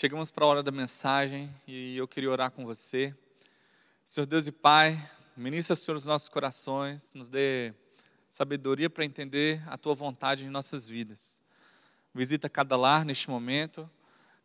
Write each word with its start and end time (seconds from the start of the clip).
Chegamos 0.00 0.30
para 0.30 0.46
a 0.46 0.48
hora 0.48 0.62
da 0.62 0.72
mensagem 0.72 1.54
e 1.68 1.94
eu 1.94 2.08
queria 2.08 2.30
orar 2.30 2.50
com 2.50 2.64
você. 2.64 3.14
Senhor 4.02 4.24
Deus 4.24 4.46
e 4.46 4.50
Pai, 4.50 4.98
ministra, 5.36 5.76
Senhor, 5.76 5.94
os 5.94 6.06
nossos 6.06 6.26
corações, 6.30 7.12
nos 7.12 7.28
dê 7.28 7.74
sabedoria 8.30 8.88
para 8.88 9.04
entender 9.04 9.62
a 9.66 9.76
Tua 9.76 9.94
vontade 9.94 10.46
em 10.46 10.48
nossas 10.48 10.88
vidas. 10.88 11.42
Visita 12.14 12.48
cada 12.48 12.78
lar 12.78 13.04
neste 13.04 13.28
momento, 13.28 13.90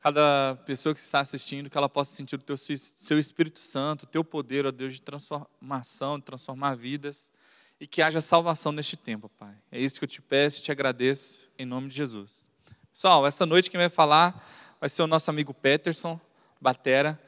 cada 0.01 0.57
pessoa 0.65 0.93
que 0.93 0.99
está 0.99 1.21
assistindo, 1.21 1.69
que 1.69 1.77
ela 1.77 1.87
possa 1.87 2.13
sentir 2.13 2.35
o 2.35 2.39
Teu 2.39 2.57
Seu 2.57 3.18
Espírito 3.18 3.60
Santo, 3.60 4.04
o 4.04 4.07
Teu 4.07 4.25
poder, 4.25 4.65
ó 4.65 4.71
Deus, 4.71 4.96
de 4.96 5.01
transformação, 5.01 6.19
de 6.19 6.25
transformar 6.25 6.75
vidas 6.75 7.32
e 7.79 7.87
que 7.87 8.01
haja 8.01 8.19
salvação 8.19 8.74
neste 8.74 8.97
tempo, 8.97 9.29
Pai. 9.29 9.55
É 9.71 9.79
isso 9.79 9.99
que 9.99 10.04
eu 10.04 10.10
te 10.10 10.21
peço 10.21 10.61
te 10.61 10.69
agradeço, 10.74 11.49
em 11.57 11.65
nome 11.65 11.87
de 11.87 11.96
Jesus. 11.96 12.54
Pessoal, 12.91 13.25
essa 13.25 13.46
noite 13.46 13.71
quem 13.71 13.77
vai 13.77 13.89
falar 13.89 14.64
vai 14.86 14.89
ser 14.92 15.02
o 15.02 15.07
nosso 15.07 15.32
amigo 15.32 15.52
Peterson, 15.52 16.21
Batera. 16.62 17.20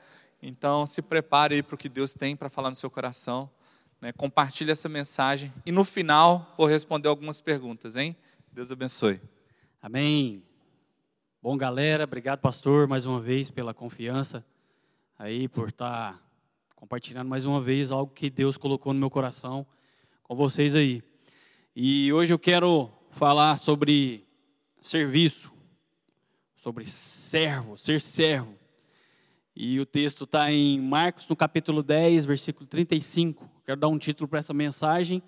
Então 0.43 0.85
se 0.85 1.01
prepare 1.01 1.55
aí 1.55 1.63
para 1.63 1.73
o 1.73 1.77
que 1.77 1.89
Deus 1.89 2.13
tem 2.13 2.35
para 2.35 2.49
falar 2.49 2.69
no 2.69 2.75
seu 2.75 2.87
coração. 2.87 3.49
Né? 3.99 4.11
Compartilhe 4.11 4.69
essa 4.69 4.87
mensagem 4.87 5.51
e 5.65 5.71
no 5.71 5.83
final 5.83 6.53
vou 6.55 6.67
responder 6.67 7.07
algumas 7.07 7.41
perguntas, 7.41 7.95
hein? 7.95 8.15
Deus 8.51 8.71
abençoe. 8.71 9.19
Amém. 9.81 10.43
Bom, 11.41 11.57
galera, 11.57 12.03
obrigado, 12.03 12.41
pastor, 12.41 12.87
mais 12.87 13.07
uma 13.07 13.19
vez 13.19 13.49
pela 13.49 13.73
confiança 13.73 14.45
aí, 15.17 15.47
por 15.47 15.69
estar 15.69 16.13
tá 16.13 16.19
compartilhando 16.75 17.27
mais 17.27 17.43
uma 17.43 17.59
vez 17.59 17.89
algo 17.89 18.13
que 18.13 18.29
Deus 18.29 18.55
colocou 18.55 18.93
no 18.93 18.99
meu 18.99 19.09
coração 19.09 19.65
com 20.21 20.35
vocês 20.35 20.75
aí. 20.75 21.01
E 21.75 22.13
hoje 22.13 22.31
eu 22.31 22.37
quero 22.37 22.87
falar 23.09 23.57
sobre 23.57 24.27
serviço 24.79 25.56
sobre 26.57 26.87
servo, 26.87 27.77
ser 27.77 28.01
servo. 28.01 28.57
E 29.55 29.79
o 29.79 29.85
texto 29.85 30.23
está 30.23 30.51
em 30.51 30.81
Marcos, 30.81 31.27
no 31.27 31.35
capítulo 31.35 31.83
10, 31.83 32.25
versículo 32.25 32.65
35. 32.65 33.47
Quero 33.63 33.79
dar 33.79 33.87
um 33.87 33.97
título 33.97 34.27
para 34.27 34.39
essa 34.39 34.53
mensagem, 34.53 35.21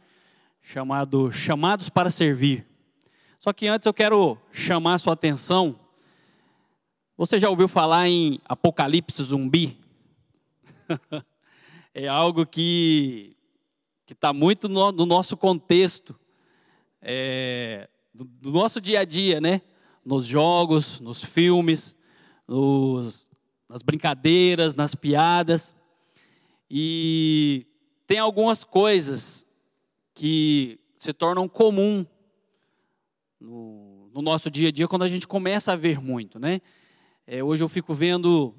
chamado 0.60 1.32
Chamados 1.32 1.88
para 1.88 2.10
Servir. 2.10 2.66
Só 3.38 3.54
que 3.54 3.68
antes 3.68 3.86
eu 3.86 3.94
quero 3.94 4.38
chamar 4.52 4.96
a 4.96 4.98
sua 4.98 5.14
atenção. 5.14 5.80
Você 7.16 7.38
já 7.38 7.50
ouviu 7.50 7.68
falar 7.68 8.08
em 8.08 8.40
apocalipse 8.46 9.22
zumbi? 9.22 9.80
é 11.94 12.08
algo 12.08 12.46
que 12.46 13.38
está 14.10 14.34
muito 14.34 14.68
no, 14.68 14.92
no, 14.92 15.06
nosso 15.06 15.38
contexto, 15.38 16.20
é, 17.02 17.88
do, 18.14 18.26
do 18.26 18.52
nosso 18.52 18.82
dia 18.82 19.02
a 19.02 19.06
dia, 19.06 19.40
né? 19.40 19.62
Nos 20.10 20.26
jogos, 20.26 21.00
nos 21.00 21.24
filmes, 21.24 21.96
nos, 22.48 23.30
nas 23.70 23.84
brincadeiras, 23.84 24.74
nas 24.74 24.96
piadas. 24.96 25.76
E 26.68 27.68
tem 28.08 28.18
algumas 28.18 28.64
coisas 28.64 29.46
que 30.16 30.80
se 30.96 31.14
tornam 31.14 31.48
comum 31.48 32.04
no, 33.40 34.10
no, 34.12 34.24
nosso 34.24 34.50
dia 34.50 34.70
a 34.70 34.72
dia 34.72 34.88
quando 34.88 35.04
a 35.04 35.08
gente 35.08 35.28
começa 35.28 35.74
a 35.74 35.76
ver 35.76 36.02
muito, 36.02 36.40
né? 36.40 36.60
É, 37.28 37.44
hoje 37.44 37.64
eu 37.64 37.70
fico 37.70 37.94
vendo 37.94 38.56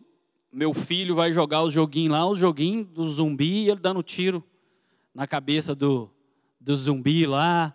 meu 0.52 0.72
filho 0.72 1.16
vai 1.16 1.32
jogar 1.32 1.64
os 1.64 1.74
joguinhos 1.74 2.12
lá, 2.12 2.24
os 2.28 2.38
joguinhos 2.38 2.86
do 2.86 3.04
zumbi, 3.04 3.64
e 3.64 3.70
ele 3.70 3.80
dando 3.80 4.04
tiro 4.04 4.44
na 5.12 5.26
cabeça 5.26 5.74
do, 5.74 6.08
do 6.60 6.76
zumbi 6.76 7.26
lá. 7.26 7.74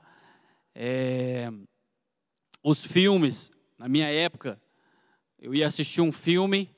É, 0.73 1.51
os 2.63 2.85
filmes, 2.85 3.51
na 3.77 3.89
minha 3.89 4.07
época, 4.07 4.59
eu 5.39 5.53
ia 5.53 5.67
assistir 5.67 6.01
um 6.01 6.11
filme 6.11 6.69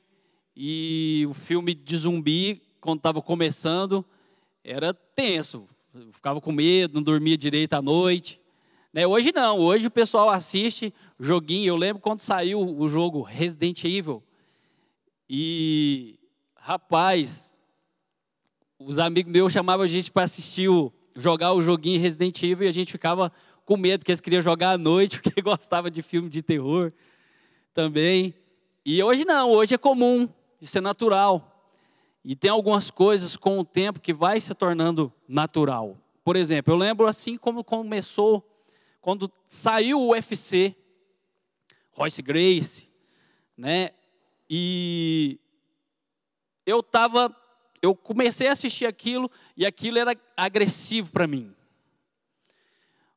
e 0.55 1.25
o 1.29 1.33
filme 1.33 1.75
de 1.75 1.95
zumbi, 1.95 2.61
quando 2.81 2.97
estava 2.97 3.21
começando, 3.21 4.03
era 4.63 4.93
tenso. 4.93 5.67
Eu 5.93 6.11
ficava 6.11 6.41
com 6.41 6.51
medo, 6.51 6.95
não 6.95 7.03
dormia 7.03 7.37
direito 7.37 7.73
à 7.73 7.81
noite. 7.81 8.41
Né? 8.91 9.05
Hoje 9.05 9.31
não, 9.31 9.59
hoje 9.59 9.87
o 9.87 9.91
pessoal 9.91 10.29
assiste 10.29 10.93
joguinho. 11.19 11.69
Eu 11.69 11.75
lembro 11.75 12.01
quando 12.01 12.21
saiu 12.21 12.59
o 12.59 12.89
jogo 12.89 13.21
Resident 13.21 13.83
Evil. 13.83 14.23
E, 15.29 16.19
rapaz, 16.55 17.57
os 18.79 18.97
amigos 18.97 19.31
meus 19.31 19.53
chamavam 19.53 19.83
a 19.83 19.87
gente 19.87 20.11
para 20.11 20.23
assistir, 20.23 20.69
o, 20.69 20.91
jogar 21.15 21.53
o 21.53 21.61
joguinho 21.61 22.01
Resident 22.01 22.41
Evil 22.41 22.65
e 22.65 22.69
a 22.69 22.73
gente 22.73 22.91
ficava 22.91 23.31
com 23.67 23.75
medo 23.75 24.05
que 24.05 24.11
eles 24.11 24.21
queriam 24.21 24.41
jogar 24.41 24.71
à 24.71 24.77
noite, 24.77 25.19
porque 25.21 25.41
gostava 25.41 25.91
de 25.91 26.01
filme 26.01 26.29
de 26.29 26.41
terror 26.41 26.89
também. 27.73 28.33
E 28.85 29.03
hoje 29.03 29.25
não, 29.25 29.51
hoje 29.51 29.75
é 29.75 29.77
comum, 29.77 30.27
isso 30.61 30.77
é 30.77 30.81
natural. 30.81 31.53
E 32.23 32.33
tem 32.33 32.49
algumas 32.49 32.89
coisas 32.89 33.35
com 33.35 33.59
o 33.59 33.65
tempo 33.65 33.99
que 33.99 34.13
vai 34.13 34.39
se 34.39 34.55
tornando 34.55 35.13
natural. 35.27 35.97
Por 36.23 36.37
exemplo, 36.37 36.73
eu 36.73 36.77
lembro 36.77 37.07
assim 37.07 37.35
como 37.35 37.61
começou, 37.61 38.41
quando 39.01 39.29
saiu 39.45 39.99
o 39.99 40.11
UFC, 40.11 40.73
Royce 41.91 42.21
Grace, 42.21 42.87
né? 43.57 43.89
E 44.49 45.39
eu 46.65 46.81
tava, 46.81 47.35
eu 47.81 47.93
comecei 47.93 48.47
a 48.47 48.53
assistir 48.53 48.85
aquilo 48.85 49.29
e 49.57 49.65
aquilo 49.65 49.97
era 49.97 50.15
agressivo 50.37 51.11
para 51.11 51.27
mim. 51.27 51.53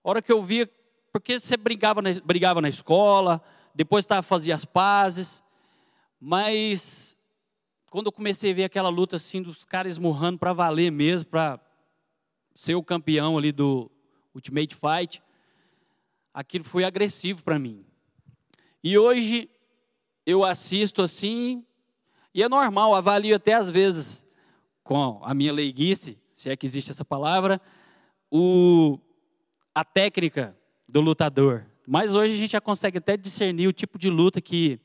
Hora 0.03 0.23
que 0.23 0.33
eu 0.33 0.43
via, 0.43 0.69
porque 1.13 1.39
você 1.39 1.57
brigava 1.57 2.01
na, 2.01 2.09
brigava 2.25 2.61
na 2.61 2.69
escola, 2.69 3.43
depois 3.75 4.07
tava, 4.07 4.23
fazia 4.23 4.55
as 4.55 4.65
pazes, 4.65 5.43
mas 6.19 7.19
quando 7.91 8.07
eu 8.07 8.13
comecei 8.13 8.53
a 8.53 8.55
ver 8.55 8.65
aquela 8.65 8.89
luta 8.89 9.17
assim 9.17 9.43
dos 9.43 9.65
caras 9.65 9.95
esmurrando 9.95 10.39
para 10.39 10.53
valer 10.53 10.91
mesmo, 10.91 11.29
para 11.29 11.61
ser 12.55 12.75
o 12.75 12.83
campeão 12.83 13.37
ali 13.37 13.53
do 13.53 13.91
Ultimate 14.35 14.75
Fight, 14.75 15.23
aquilo 16.33 16.65
foi 16.65 16.85
agressivo 16.85 17.43
para 17.43 17.59
mim. 17.59 17.85
E 18.83 18.97
hoje 18.97 19.51
eu 20.25 20.45
assisto 20.45 21.03
assim, 21.03 21.65
e 22.33 22.43
é 22.43 22.49
normal, 22.49 22.95
avalio 22.95 23.37
até 23.37 23.53
às 23.53 23.69
vezes 23.69 24.27
com 24.83 25.21
a 25.23 25.35
minha 25.35 25.53
leiguice, 25.53 26.19
se 26.33 26.49
é 26.49 26.57
que 26.57 26.65
existe 26.65 26.91
essa 26.91 27.05
palavra, 27.05 27.61
o 28.31 28.99
a 29.75 29.85
técnica 29.85 30.57
do 30.89 31.01
lutador. 31.01 31.67
Mas 31.87 32.15
hoje 32.15 32.35
a 32.35 32.37
gente 32.37 32.53
já 32.53 32.61
consegue 32.61 32.99
até 32.99 33.17
discernir 33.17 33.67
o 33.67 33.73
tipo 33.73 33.99
de 33.99 34.09
luta 34.11 34.41
que, 34.41 34.81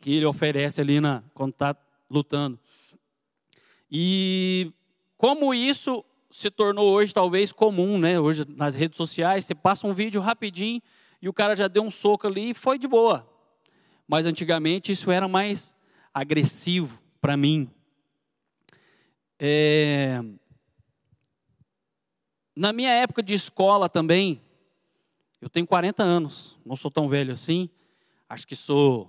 que 0.00 0.14
ele 0.14 0.26
oferece 0.26 0.80
ali 0.80 1.00
na, 1.00 1.22
quando 1.34 1.52
está 1.52 1.76
lutando. 2.10 2.58
E 3.90 4.72
como 5.16 5.52
isso 5.52 6.04
se 6.30 6.50
tornou 6.50 6.92
hoje 6.92 7.12
talvez 7.12 7.52
comum, 7.52 7.98
né? 7.98 8.20
Hoje 8.20 8.44
nas 8.48 8.74
redes 8.74 8.96
sociais, 8.96 9.44
você 9.44 9.54
passa 9.54 9.86
um 9.86 9.94
vídeo 9.94 10.20
rapidinho 10.20 10.80
e 11.20 11.28
o 11.28 11.32
cara 11.32 11.56
já 11.56 11.68
deu 11.68 11.82
um 11.82 11.90
soco 11.90 12.26
ali 12.26 12.50
e 12.50 12.54
foi 12.54 12.78
de 12.78 12.86
boa. 12.86 13.28
Mas 14.06 14.26
antigamente 14.26 14.92
isso 14.92 15.10
era 15.10 15.26
mais 15.26 15.76
agressivo 16.12 17.02
para 17.20 17.36
mim. 17.36 17.70
É, 19.38 20.20
na 22.58 22.72
minha 22.72 22.90
época 22.90 23.22
de 23.22 23.34
escola 23.34 23.88
também, 23.88 24.42
eu 25.40 25.48
tenho 25.48 25.64
40 25.64 26.02
anos, 26.02 26.58
não 26.66 26.74
sou 26.74 26.90
tão 26.90 27.06
velho 27.06 27.32
assim. 27.32 27.70
Acho 28.28 28.44
que 28.44 28.56
sou 28.56 29.08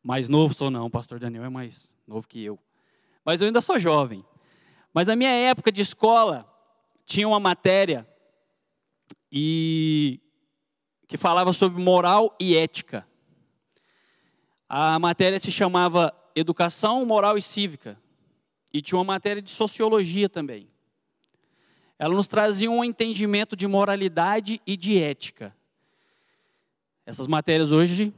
mais 0.00 0.28
novo, 0.28 0.54
sou 0.54 0.70
não, 0.70 0.86
o 0.86 0.90
pastor 0.90 1.18
Daniel 1.18 1.42
é 1.42 1.48
mais 1.48 1.92
novo 2.06 2.28
que 2.28 2.40
eu. 2.40 2.56
Mas 3.24 3.40
eu 3.40 3.48
ainda 3.48 3.60
sou 3.60 3.80
jovem. 3.80 4.20
Mas 4.94 5.08
na 5.08 5.16
minha 5.16 5.30
época 5.30 5.72
de 5.72 5.82
escola, 5.82 6.48
tinha 7.04 7.26
uma 7.26 7.40
matéria 7.40 8.08
e 9.30 10.20
que 11.08 11.16
falava 11.16 11.52
sobre 11.52 11.82
moral 11.82 12.32
e 12.38 12.56
ética. 12.56 13.04
A 14.68 15.00
matéria 15.00 15.40
se 15.40 15.50
chamava 15.50 16.14
Educação, 16.36 17.04
Moral 17.04 17.36
e 17.36 17.42
Cívica. 17.42 18.00
E 18.72 18.80
tinha 18.80 18.98
uma 18.98 19.04
matéria 19.04 19.42
de 19.42 19.50
sociologia 19.50 20.28
também 20.28 20.71
ela 22.02 22.16
nos 22.16 22.26
trazia 22.26 22.68
um 22.68 22.82
entendimento 22.82 23.54
de 23.54 23.64
moralidade 23.68 24.60
e 24.66 24.76
de 24.76 25.00
ética. 25.00 25.54
Essas 27.06 27.28
matérias 27.28 27.70
hoje 27.70 28.12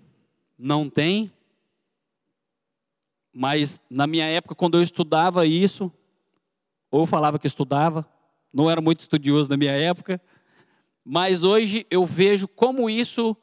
não 0.59 0.89
tem, 0.89 1.31
mas 3.31 3.83
na 3.91 4.07
minha 4.07 4.25
época, 4.25 4.55
quando 4.55 4.79
eu 4.79 4.83
estudava 4.83 5.45
isso, 5.45 5.93
ou 6.91 7.05
falava 7.05 7.39
que 7.39 7.47
estudava, 7.47 8.09
não 8.51 8.71
era 8.71 8.81
muito 8.81 9.01
estudioso 9.01 9.51
na 9.51 9.57
minha 9.59 9.73
época, 9.73 10.19
mas 11.05 11.43
hoje 11.43 11.87
eu 11.91 12.07
vejo 12.07 12.49
como 12.49 12.89
isso 12.89 13.37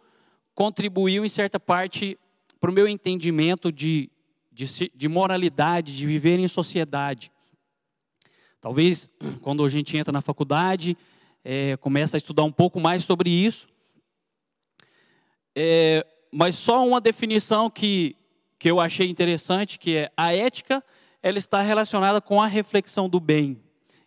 contribuiu 0.56 1.24
em 1.24 1.30
certa 1.30 1.60
parte 1.60 2.18
para 2.60 2.72
o 2.72 2.74
meu 2.74 2.88
entendimento 2.88 3.72
de, 3.72 4.10
de, 4.52 4.92
de 4.96 5.08
moralidade, 5.08 5.96
de 5.96 6.08
viver 6.08 6.40
em 6.40 6.48
sociedade. 6.48 7.32
Talvez 8.62 9.10
quando 9.42 9.66
a 9.66 9.69
gente 9.69 9.98
entra 9.98 10.12
na 10.12 10.22
faculdade, 10.22 10.96
é, 11.44 11.75
começa 11.78 12.16
a 12.16 12.19
estudar 12.19 12.44
um 12.44 12.52
pouco 12.52 12.80
mais 12.80 13.04
sobre 13.04 13.30
isso. 13.30 13.68
É, 15.56 16.06
mas 16.31 16.56
só 16.56 16.88
uma 16.88 17.02
definição 17.02 17.69
que, 17.69 18.16
que 18.58 18.69
eu 18.69 18.80
achei 18.80 19.10
interessante, 19.10 19.78
que 19.78 19.98
é 19.98 20.12
a 20.16 20.34
ética, 20.34 20.84
ela 21.22 21.38
está 21.38 21.62
relacionada 21.62 22.22
com 22.22 22.42
a 22.42 22.48
reflexão 22.48 23.10
do 23.10 23.19
bem 23.19 23.62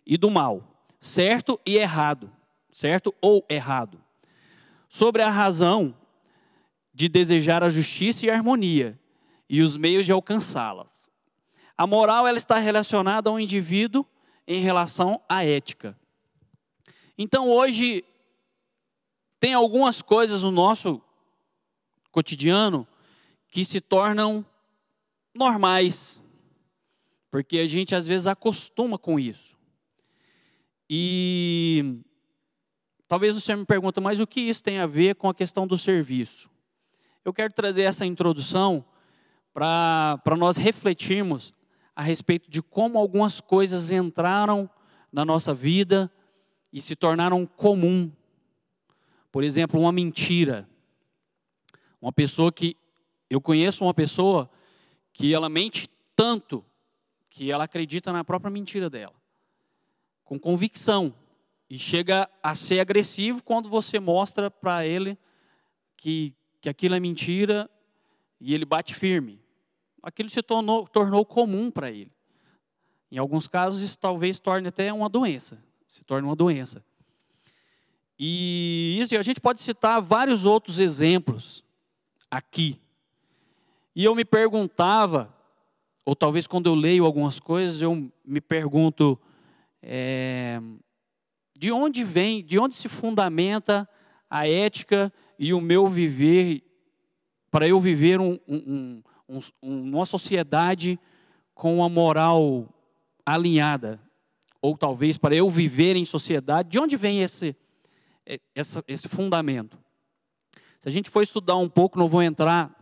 e 0.05 0.17
do 0.17 0.31
mal, 0.31 0.63
certo 0.99 1.59
e 1.65 1.77
errado, 1.77 2.31
certo 2.71 3.13
ou 3.21 3.45
errado. 3.49 4.01
Sobre 4.89 5.21
a 5.21 5.29
razão 5.29 5.95
de 6.93 7.09
desejar 7.09 7.61
a 7.61 7.69
justiça 7.69 8.25
e 8.25 8.29
a 8.29 8.33
harmonia 8.33 8.97
e 9.49 9.61
os 9.61 9.75
meios 9.75 10.05
de 10.05 10.11
alcançá-las. 10.11 11.09
A 11.77 11.85
moral 11.85 12.25
ela 12.25 12.37
está 12.37 12.57
relacionada 12.57 13.29
ao 13.29 13.39
indivíduo 13.39 14.05
em 14.47 14.61
relação 14.61 15.21
à 15.27 15.43
ética. 15.43 15.97
Então 17.17 17.49
hoje 17.49 18.03
tem 19.39 19.53
algumas 19.53 20.01
coisas 20.01 20.43
no 20.43 20.51
nosso 20.51 21.01
cotidiano 22.11 22.87
que 23.49 23.63
se 23.63 23.79
tornam 23.79 24.45
normais, 25.33 26.21
porque 27.29 27.59
a 27.59 27.65
gente 27.65 27.93
às 27.95 28.07
vezes 28.07 28.27
acostuma 28.27 28.97
com 28.97 29.19
isso. 29.19 29.57
E 30.89 32.01
talvez 33.07 33.35
você 33.35 33.55
me 33.55 33.65
pergunte, 33.65 33.99
mas 33.99 34.19
o 34.19 34.27
que 34.27 34.41
isso 34.41 34.63
tem 34.63 34.79
a 34.79 34.85
ver 34.85 35.15
com 35.15 35.29
a 35.29 35.33
questão 35.33 35.65
do 35.65 35.77
serviço? 35.77 36.49
Eu 37.23 37.33
quero 37.33 37.53
trazer 37.53 37.83
essa 37.83 38.05
introdução 38.05 38.85
para 39.53 40.35
nós 40.37 40.57
refletirmos 40.57 41.53
a 41.95 42.03
respeito 42.03 42.49
de 42.49 42.61
como 42.61 42.97
algumas 42.97 43.39
coisas 43.39 43.89
entraram 43.89 44.69
na 45.11 45.23
nossa 45.23 45.53
vida 45.53 46.11
e 46.71 46.81
se 46.81 46.95
tornaram 46.95 47.45
comum. 47.45 48.11
Por 49.31 49.43
exemplo, 49.43 49.79
uma 49.79 49.91
mentira. 49.91 50.67
Uma 52.01 52.11
pessoa 52.11 52.51
que 52.51 52.75
eu 53.29 53.39
conheço 53.39 53.83
uma 53.83 53.93
pessoa 53.93 54.49
que 55.13 55.33
ela 55.33 55.47
mente 55.47 55.89
tanto 56.15 56.63
que 57.29 57.51
ela 57.51 57.63
acredita 57.63 58.13
na 58.13 58.23
própria 58.23 58.51
mentira 58.51 58.89
dela, 58.89 59.15
com 60.23 60.39
convicção, 60.39 61.13
e 61.69 61.77
chega 61.77 62.29
a 62.41 62.55
ser 62.55 62.79
agressivo 62.79 63.43
quando 63.43 63.69
você 63.69 63.99
mostra 63.99 64.51
para 64.51 64.85
ele 64.85 65.17
que, 65.97 66.33
que 66.61 66.69
aquilo 66.69 66.95
é 66.95 66.99
mentira 66.99 67.69
e 68.39 68.53
ele 68.53 68.65
bate 68.65 68.93
firme. 68.93 69.41
Aquilo 70.05 70.29
se 70.29 70.41
tornou, 70.41 70.87
tornou 70.87 71.25
comum 71.25 71.71
para 71.71 71.89
ele. 71.89 72.11
Em 73.11 73.17
alguns 73.17 73.47
casos, 73.47 73.81
isso 73.81 73.97
talvez 73.97 74.39
torne 74.39 74.67
até 74.67 74.93
uma 74.93 75.09
doença, 75.09 75.57
se 75.87 76.03
torne 76.03 76.27
uma 76.27 76.35
doença. 76.35 76.85
E 78.17 78.97
isso, 79.01 79.17
a 79.17 79.21
gente 79.23 79.41
pode 79.41 79.59
citar 79.59 79.99
vários 80.01 80.45
outros 80.45 80.79
exemplos 80.79 81.65
aqui. 82.29 82.79
E 83.95 84.03
eu 84.03 84.13
me 84.13 84.23
perguntava 84.23 85.35
ou 86.05 86.15
talvez 86.15 86.45
quando 86.45 86.67
eu 86.67 86.75
leio 86.75 87.03
algumas 87.03 87.39
coisas, 87.39 87.81
eu 87.81 88.11
me 88.23 88.39
pergunto 88.39 89.19
é, 89.81 90.61
de 91.57 91.71
onde 91.71 92.03
vem, 92.03 92.45
de 92.45 92.59
onde 92.59 92.75
se 92.75 92.87
fundamenta 92.87 93.89
a 94.29 94.47
ética 94.47 95.11
e 95.39 95.51
o 95.51 95.59
meu 95.59 95.87
viver, 95.87 96.61
para 97.49 97.67
eu 97.67 97.79
viver 97.79 98.21
um, 98.21 98.37
um, 98.47 99.01
um, 99.27 99.39
uma 99.61 100.05
sociedade 100.05 100.99
com 101.53 101.77
uma 101.77 101.89
moral 101.89 102.69
alinhada, 103.25 103.99
ou 104.61 104.77
talvez 104.77 105.17
para 105.17 105.35
eu 105.35 105.49
viver 105.49 105.95
em 105.95 106.05
sociedade, 106.05 106.69
de 106.69 106.79
onde 106.79 106.95
vem 106.95 107.21
esse, 107.21 107.55
é, 108.25 108.39
esse, 108.87 109.07
fundamento? 109.07 109.77
Se 110.79 110.87
a 110.87 110.91
gente 110.91 111.09
for 111.09 111.21
estudar 111.21 111.55
um 111.55 111.69
pouco, 111.69 111.97
não 111.97 112.07
vou 112.07 112.21
entrar 112.21 112.73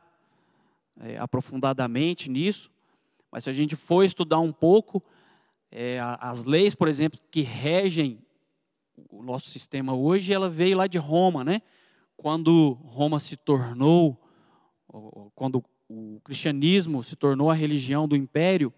é, 1.00 1.18
aprofundadamente 1.18 2.30
nisso, 2.30 2.72
mas 3.32 3.46
se 3.46 3.50
a 3.50 3.54
gente 3.54 3.76
for 3.76 4.04
estudar 4.04 4.40
um 4.40 4.52
pouco, 4.52 5.04
é, 5.72 6.00
as 6.20 6.44
leis, 6.44 6.76
por 6.76 6.88
exemplo, 6.88 7.20
que 7.32 7.42
regem 7.42 8.20
o 9.10 9.24
nosso 9.24 9.50
sistema 9.50 9.94
hoje, 9.94 10.34
ela 10.34 10.50
veio 10.50 10.78
lá 10.78 10.88
de 10.88 10.98
Roma, 10.98 11.44
né? 11.44 11.62
Quando 12.16 12.74
Roma 12.86 13.20
se 13.20 13.36
tornou, 13.36 14.18
quando 15.34 15.64
o 15.94 16.20
cristianismo 16.22 17.04
se 17.04 17.16
tornou 17.16 17.52
a 17.52 17.54
religião 17.54 18.08
do 18.08 18.16
império, 18.16 18.74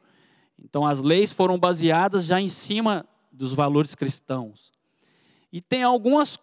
então 0.60 0.86
as 0.86 1.02
leis 1.02 1.32
foram 1.32 1.58
baseadas 1.58 2.26
já 2.26 2.42
em 2.42 2.50
cima 2.50 3.08
dos 3.32 3.54
valores 3.54 3.96
cristãos. 3.96 4.72
E 5.52 5.62
tem 5.62 5.84
algumas 5.84 6.38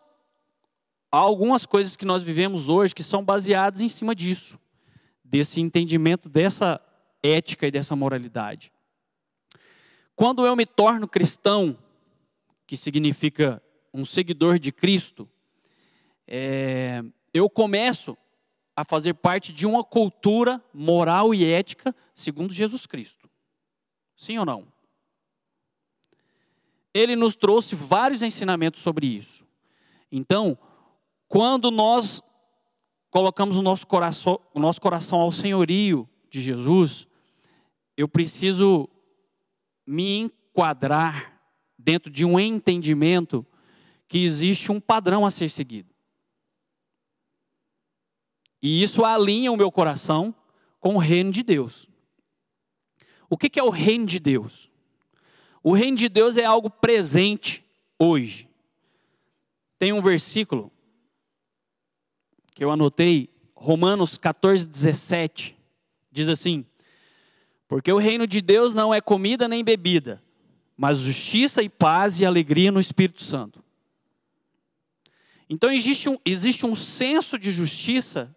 algumas 1.10 1.66
coisas 1.66 1.94
que 1.94 2.06
nós 2.06 2.22
vivemos 2.22 2.70
hoje 2.70 2.94
que 2.94 3.02
são 3.02 3.22
baseadas 3.22 3.82
em 3.82 3.88
cima 3.88 4.14
disso, 4.14 4.58
desse 5.22 5.60
entendimento 5.60 6.26
dessa 6.26 6.80
ética 7.22 7.66
e 7.66 7.70
dessa 7.70 7.94
moralidade. 7.94 8.72
Quando 10.16 10.46
eu 10.46 10.56
me 10.56 10.64
torno 10.64 11.06
cristão, 11.06 11.76
que 12.66 12.78
significa 12.78 13.62
um 13.92 14.06
seguidor 14.06 14.58
de 14.58 14.72
Cristo, 14.72 15.28
é, 16.26 17.04
eu 17.34 17.50
começo 17.50 18.16
a 18.74 18.84
fazer 18.84 19.14
parte 19.14 19.52
de 19.52 19.66
uma 19.66 19.84
cultura 19.84 20.62
moral 20.72 21.34
e 21.34 21.44
ética 21.44 21.94
segundo 22.14 22.54
Jesus 22.54 22.86
Cristo. 22.86 23.28
Sim 24.16 24.38
ou 24.38 24.46
não? 24.46 24.66
Ele 26.94 27.16
nos 27.16 27.34
trouxe 27.34 27.74
vários 27.74 28.22
ensinamentos 28.22 28.80
sobre 28.80 29.06
isso. 29.06 29.46
Então, 30.10 30.58
quando 31.28 31.70
nós 31.70 32.22
colocamos 33.10 33.56
o 33.56 33.62
nosso 33.62 33.86
coração, 33.86 34.40
o 34.54 34.60
nosso 34.60 34.80
coração 34.80 35.20
ao 35.20 35.32
senhorio 35.32 36.08
de 36.30 36.40
Jesus, 36.40 37.06
eu 37.96 38.08
preciso 38.08 38.88
me 39.86 40.19
enquadrar 40.19 41.40
dentro 41.78 42.10
de 42.10 42.24
um 42.24 42.38
entendimento 42.38 43.44
que 44.06 44.24
existe 44.24 44.70
um 44.70 44.80
padrão 44.80 45.26
a 45.26 45.30
ser 45.30 45.50
seguido. 45.50 45.91
E 48.62 48.82
isso 48.82 49.04
alinha 49.04 49.50
o 49.50 49.56
meu 49.56 49.72
coração 49.72 50.34
com 50.78 50.94
o 50.94 50.98
reino 50.98 51.32
de 51.32 51.42
Deus. 51.42 51.88
O 53.28 53.36
que 53.36 53.58
é 53.58 53.62
o 53.62 53.70
reino 53.70 54.06
de 54.06 54.19
Deus? 54.19 54.70
O 55.62 55.72
reino 55.72 55.96
de 55.96 56.08
Deus 56.08 56.36
é 56.36 56.44
algo 56.44 56.70
presente 56.70 57.64
hoje. 57.98 58.48
Tem 59.78 59.92
um 59.92 60.00
versículo 60.00 60.70
que 62.54 62.62
eu 62.62 62.70
anotei, 62.70 63.28
Romanos 63.54 64.16
14, 64.19 64.69
17, 64.69 65.56
diz 66.12 66.28
assim: 66.28 66.64
porque 67.72 67.90
o 67.90 67.96
reino 67.96 68.26
de 68.26 68.42
Deus 68.42 68.74
não 68.74 68.92
é 68.92 69.00
comida 69.00 69.48
nem 69.48 69.64
bebida, 69.64 70.22
mas 70.76 70.98
justiça 70.98 71.62
e 71.62 71.70
paz 71.70 72.20
e 72.20 72.26
alegria 72.26 72.70
no 72.70 72.78
Espírito 72.78 73.22
Santo. 73.22 73.64
Então 75.48 75.72
existe 75.72 76.06
um, 76.06 76.19
existe 76.22 76.66
um 76.66 76.74
senso 76.74 77.38
de 77.38 77.50
justiça 77.50 78.36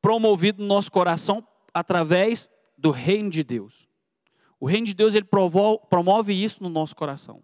promovido 0.00 0.62
no 0.62 0.68
nosso 0.68 0.90
coração 0.90 1.46
através 1.72 2.48
do 2.76 2.90
reino 2.90 3.30
de 3.30 3.42
Deus. 3.42 3.88
O 4.58 4.66
reino 4.66 4.86
de 4.86 4.94
Deus 4.94 5.14
ele 5.14 5.26
promove, 5.26 6.32
isso 6.32 6.62
no 6.62 6.68
nosso 6.68 6.96
coração. 6.96 7.42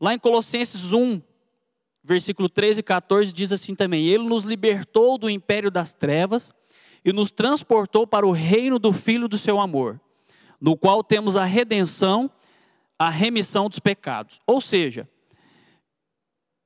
Lá 0.00 0.14
em 0.14 0.18
Colossenses 0.18 0.92
1, 0.92 1.20
versículo 2.04 2.48
13 2.48 2.80
e 2.80 2.82
14, 2.82 3.32
diz 3.32 3.52
assim 3.52 3.74
também: 3.74 4.06
Ele 4.06 4.24
nos 4.24 4.44
libertou 4.44 5.18
do 5.18 5.28
império 5.28 5.70
das 5.70 5.92
trevas 5.92 6.52
e 7.04 7.12
nos 7.12 7.30
transportou 7.30 8.06
para 8.06 8.26
o 8.26 8.32
reino 8.32 8.78
do 8.78 8.92
Filho 8.92 9.28
do 9.28 9.36
seu 9.36 9.58
amor, 9.58 10.00
no 10.60 10.76
qual 10.76 11.02
temos 11.02 11.36
a 11.36 11.44
redenção, 11.44 12.30
a 12.98 13.10
remissão 13.10 13.68
dos 13.68 13.78
pecados. 13.78 14.40
Ou 14.46 14.60
seja, 14.60 15.08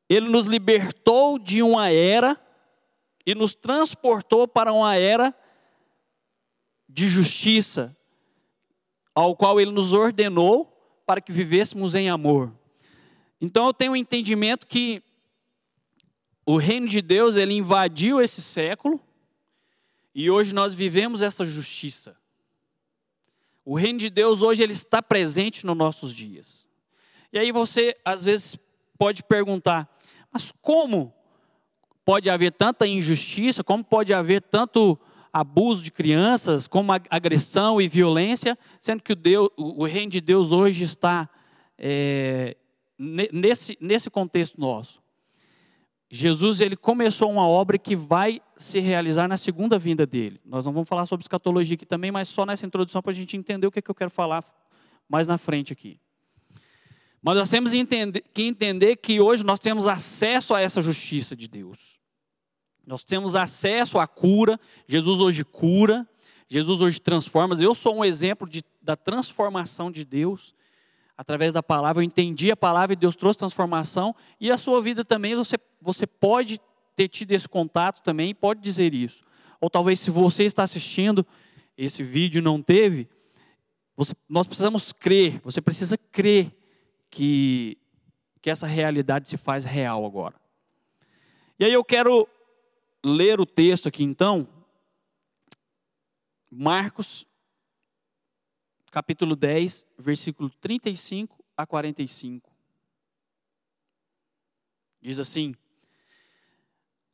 ele 0.08 0.28
nos 0.28 0.46
libertou 0.46 1.38
de 1.38 1.62
uma 1.62 1.90
era 1.90 2.38
e 3.26 3.34
nos 3.34 3.54
transportou 3.54 4.46
para 4.48 4.72
uma 4.72 4.96
era 4.96 5.34
de 6.88 7.08
justiça, 7.08 7.96
ao 9.14 9.36
qual 9.36 9.60
ele 9.60 9.70
nos 9.70 9.92
ordenou 9.92 10.66
para 11.06 11.20
que 11.20 11.32
vivêssemos 11.32 11.94
em 11.94 12.08
amor. 12.08 12.52
Então 13.40 13.66
eu 13.66 13.74
tenho 13.74 13.92
um 13.92 13.96
entendimento 13.96 14.66
que 14.66 15.02
o 16.44 16.56
reino 16.56 16.88
de 16.88 17.00
Deus 17.00 17.36
ele 17.36 17.54
invadiu 17.54 18.20
esse 18.20 18.42
século 18.42 19.00
e 20.14 20.30
hoje 20.30 20.54
nós 20.54 20.74
vivemos 20.74 21.22
essa 21.22 21.46
justiça. 21.46 22.16
O 23.64 23.76
reino 23.76 23.98
de 23.98 24.10
Deus 24.10 24.42
hoje 24.42 24.62
ele 24.62 24.72
está 24.72 25.00
presente 25.00 25.64
nos 25.64 25.76
nossos 25.76 26.12
dias. 26.12 26.66
E 27.32 27.38
aí 27.38 27.52
você 27.52 27.96
às 28.04 28.24
vezes 28.24 28.58
pode 28.98 29.22
perguntar: 29.22 29.88
mas 30.32 30.52
como 30.60 31.14
pode 32.04 32.28
haver 32.30 32.52
tanta 32.52 32.86
injustiça? 32.86 33.64
Como 33.64 33.84
pode 33.84 34.12
haver 34.12 34.42
tanto 34.42 34.98
abuso 35.32 35.82
de 35.82 35.90
crianças, 35.90 36.66
como 36.66 36.92
agressão 37.10 37.80
e 37.80 37.88
violência, 37.88 38.58
sendo 38.80 39.02
que 39.02 39.12
o, 39.12 39.16
Deus, 39.16 39.48
o 39.56 39.84
reino 39.84 40.10
de 40.10 40.20
Deus 40.20 40.52
hoje 40.52 40.84
está 40.84 41.28
é, 41.78 42.56
nesse, 42.98 43.76
nesse 43.80 44.10
contexto 44.10 44.60
nosso? 44.60 45.02
Jesus 46.14 46.60
ele 46.60 46.76
começou 46.76 47.30
uma 47.30 47.48
obra 47.48 47.78
que 47.78 47.96
vai 47.96 48.38
se 48.58 48.78
realizar 48.80 49.26
na 49.26 49.38
segunda 49.38 49.78
vinda 49.78 50.04
dele. 50.04 50.38
Nós 50.44 50.66
não 50.66 50.72
vamos 50.72 50.86
falar 50.86 51.06
sobre 51.06 51.24
escatologia 51.24 51.74
aqui 51.74 51.86
também, 51.86 52.10
mas 52.10 52.28
só 52.28 52.44
nessa 52.44 52.66
introdução 52.66 53.00
para 53.00 53.12
a 53.12 53.14
gente 53.14 53.34
entender 53.34 53.66
o 53.66 53.70
que, 53.70 53.78
é 53.78 53.82
que 53.82 53.90
eu 53.90 53.94
quero 53.94 54.10
falar 54.10 54.44
mais 55.08 55.26
na 55.26 55.38
frente 55.38 55.72
aqui. 55.72 55.98
Mas 57.22 57.36
nós 57.36 57.48
temos 57.48 57.70
que 58.34 58.42
entender 58.42 58.96
que 58.96 59.20
hoje 59.20 59.44
nós 59.44 59.60
temos 59.60 59.86
acesso 59.86 60.54
a 60.54 60.60
essa 60.60 60.82
justiça 60.82 61.36
de 61.36 61.46
Deus. 61.46 62.00
Nós 62.84 63.04
temos 63.04 63.36
acesso 63.36 64.00
à 64.00 64.08
cura. 64.08 64.58
Jesus 64.88 65.20
hoje 65.20 65.44
cura. 65.44 66.06
Jesus 66.48 66.80
hoje 66.80 67.00
transforma. 67.00 67.54
Eu 67.54 67.76
sou 67.76 67.96
um 67.98 68.04
exemplo 68.04 68.48
de, 68.48 68.64
da 68.82 68.96
transformação 68.96 69.88
de 69.88 70.04
Deus 70.04 70.52
através 71.16 71.52
da 71.52 71.62
palavra. 71.62 72.02
Eu 72.02 72.04
entendi 72.04 72.50
a 72.50 72.56
palavra 72.56 72.94
e 72.94 72.96
Deus 72.96 73.14
trouxe 73.14 73.38
transformação. 73.38 74.14
E 74.40 74.50
a 74.50 74.58
sua 74.58 74.82
vida 74.82 75.04
também, 75.04 75.36
você, 75.36 75.56
você 75.80 76.08
pode 76.08 76.58
ter 76.96 77.06
tido 77.08 77.30
esse 77.30 77.48
contato 77.48 78.02
também, 78.02 78.34
pode 78.34 78.60
dizer 78.60 78.92
isso. 78.94 79.22
Ou 79.60 79.70
talvez 79.70 80.00
se 80.00 80.10
você 80.10 80.42
está 80.42 80.64
assistindo 80.64 81.24
esse 81.78 82.02
vídeo 82.02 82.42
não 82.42 82.60
teve, 82.60 83.08
você, 83.96 84.12
nós 84.28 84.46
precisamos 84.48 84.92
crer, 84.92 85.40
você 85.44 85.60
precisa 85.60 85.96
crer 85.96 86.52
que, 87.12 87.76
que 88.40 88.48
essa 88.48 88.66
realidade 88.66 89.28
se 89.28 89.36
faz 89.36 89.66
real 89.66 90.06
agora. 90.06 90.34
E 91.60 91.64
aí 91.64 91.72
eu 91.72 91.84
quero 91.84 92.26
ler 93.04 93.38
o 93.38 93.44
texto 93.44 93.86
aqui 93.86 94.02
então, 94.02 94.48
Marcos, 96.50 97.26
capítulo 98.90 99.36
10, 99.36 99.86
versículo 99.98 100.48
35 100.48 101.44
a 101.54 101.66
45. 101.66 102.50
Diz 105.02 105.18
assim: 105.18 105.54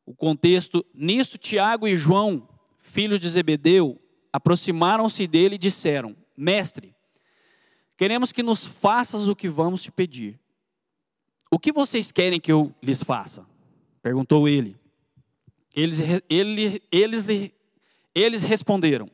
o 0.07 0.15
contexto, 0.15 0.87
nisto 0.95 1.37
Tiago 1.37 1.89
e 1.89 1.97
João, 1.97 2.49
filhos 2.79 3.19
de 3.19 3.29
Zebedeu, 3.29 4.01
aproximaram-se 4.33 5.27
dele 5.27 5.57
e 5.57 5.59
disseram: 5.59 6.17
Mestre, 6.37 6.95
Queremos 7.99 8.31
que 8.31 8.45
nos 8.45 8.65
faças 8.65 9.27
o 9.27 9.35
que 9.35 9.49
vamos 9.49 9.83
te 9.83 9.91
pedir. 9.91 10.39
O 11.51 11.59
que 11.59 11.73
vocês 11.73 12.13
querem 12.13 12.39
que 12.39 12.53
eu 12.53 12.73
lhes 12.81 13.03
faça? 13.03 13.45
Perguntou 14.01 14.49
ele. 14.49 14.77
Eles, 15.75 15.99
ele, 16.31 16.81
eles, 16.93 17.27
eles 18.15 18.45
responderam: 18.45 19.11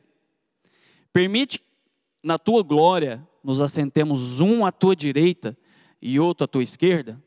Permite 1.11 1.63
na 2.23 2.37
tua 2.37 2.61
glória 2.61 3.27
nos 3.43 3.59
assentemos 3.59 4.39
um 4.39 4.63
à 4.63 4.71
tua 4.71 4.95
direita 4.95 5.57
e 5.99 6.19
outro 6.19 6.43
à 6.43 6.47
tua 6.47 6.61
esquerda? 6.61 7.19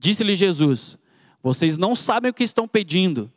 Disse-lhe 0.00 0.34
Jesus: 0.34 0.98
Vocês 1.40 1.78
não 1.78 1.94
sabem 1.94 2.28
o 2.28 2.34
que 2.34 2.42
estão 2.42 2.66
pedindo. 2.66 3.32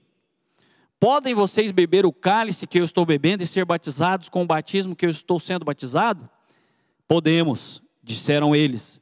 Podem 1.00 1.36
vocês 1.36 1.72
beber 1.72 2.08
o 2.08 2.12
cálice 2.12 2.65
que 2.65 2.79
eu 2.79 2.84
estou 2.84 3.05
bebendo 3.05 3.43
e 3.43 3.48
ser 3.48 3.65
batizados 3.65 4.29
com 4.29 4.41
o 4.41 4.48
batismo 4.48 4.96
que 4.96 5.05
eu 5.05 5.12
estou 5.12 5.39
sendo 5.39 5.63
batizado? 5.63 6.27
Podemos, 7.07 7.81
disseram 8.03 8.55
eles. 8.55 9.01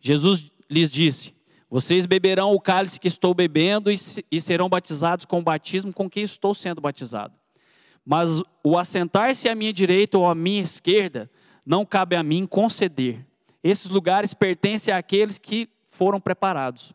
Jesus 0.00 0.50
lhes 0.70 0.90
disse: 0.90 1.34
Vocês 1.68 2.06
beberão 2.06 2.52
o 2.52 2.60
cálice 2.60 3.00
que 3.00 3.08
estou 3.08 3.34
bebendo 3.34 3.90
e 3.90 4.40
serão 4.40 4.68
batizados 4.68 5.24
com 5.26 5.38
o 5.38 5.42
batismo 5.42 5.92
com 5.92 6.08
que 6.08 6.20
estou 6.20 6.54
sendo 6.54 6.80
batizado. 6.80 7.34
Mas 8.04 8.42
o 8.64 8.78
assentar-se 8.78 9.48
à 9.48 9.54
minha 9.54 9.72
direita 9.72 10.18
ou 10.18 10.26
à 10.26 10.34
minha 10.34 10.62
esquerda 10.62 11.30
não 11.64 11.84
cabe 11.84 12.16
a 12.16 12.22
mim 12.22 12.46
conceder. 12.46 13.26
Esses 13.62 13.90
lugares 13.90 14.32
pertencem 14.32 14.92
àqueles 14.92 15.38
que 15.38 15.68
foram 15.84 16.20
preparados. 16.20 16.94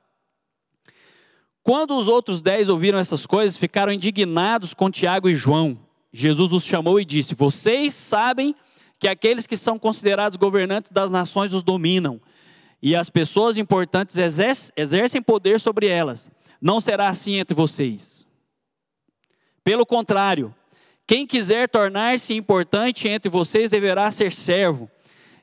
Quando 1.61 1.97
os 1.97 2.07
outros 2.07 2.41
dez 2.41 2.69
ouviram 2.69 2.99
essas 2.99 3.25
coisas, 3.25 3.57
ficaram 3.57 3.91
indignados 3.91 4.73
com 4.73 4.89
Tiago 4.89 5.29
e 5.29 5.35
João. 5.35 5.79
Jesus 6.11 6.53
os 6.53 6.63
chamou 6.63 6.99
e 6.99 7.05
disse: 7.05 7.35
Vocês 7.35 7.93
sabem 7.93 8.53
que 8.53 8.59
aqueles 9.07 9.45
que 9.45 9.57
são 9.57 9.77
considerados 9.77 10.37
governantes 10.37 10.91
das 10.91 11.11
nações 11.11 11.53
os 11.53 11.63
dominam, 11.63 12.19
e 12.81 12.95
as 12.95 13.09
pessoas 13.09 13.57
importantes 13.57 14.17
exercem 14.17 15.21
poder 15.21 15.59
sobre 15.59 15.87
elas. 15.87 16.29
Não 16.61 16.79
será 16.79 17.09
assim 17.09 17.35
entre 17.35 17.55
vocês. 17.55 18.25
Pelo 19.63 19.85
contrário, 19.85 20.53
quem 21.07 21.25
quiser 21.25 21.67
tornar-se 21.67 22.33
importante 22.33 23.07
entre 23.07 23.29
vocês 23.29 23.69
deverá 23.69 24.09
ser 24.11 24.31
servo, 24.31 24.89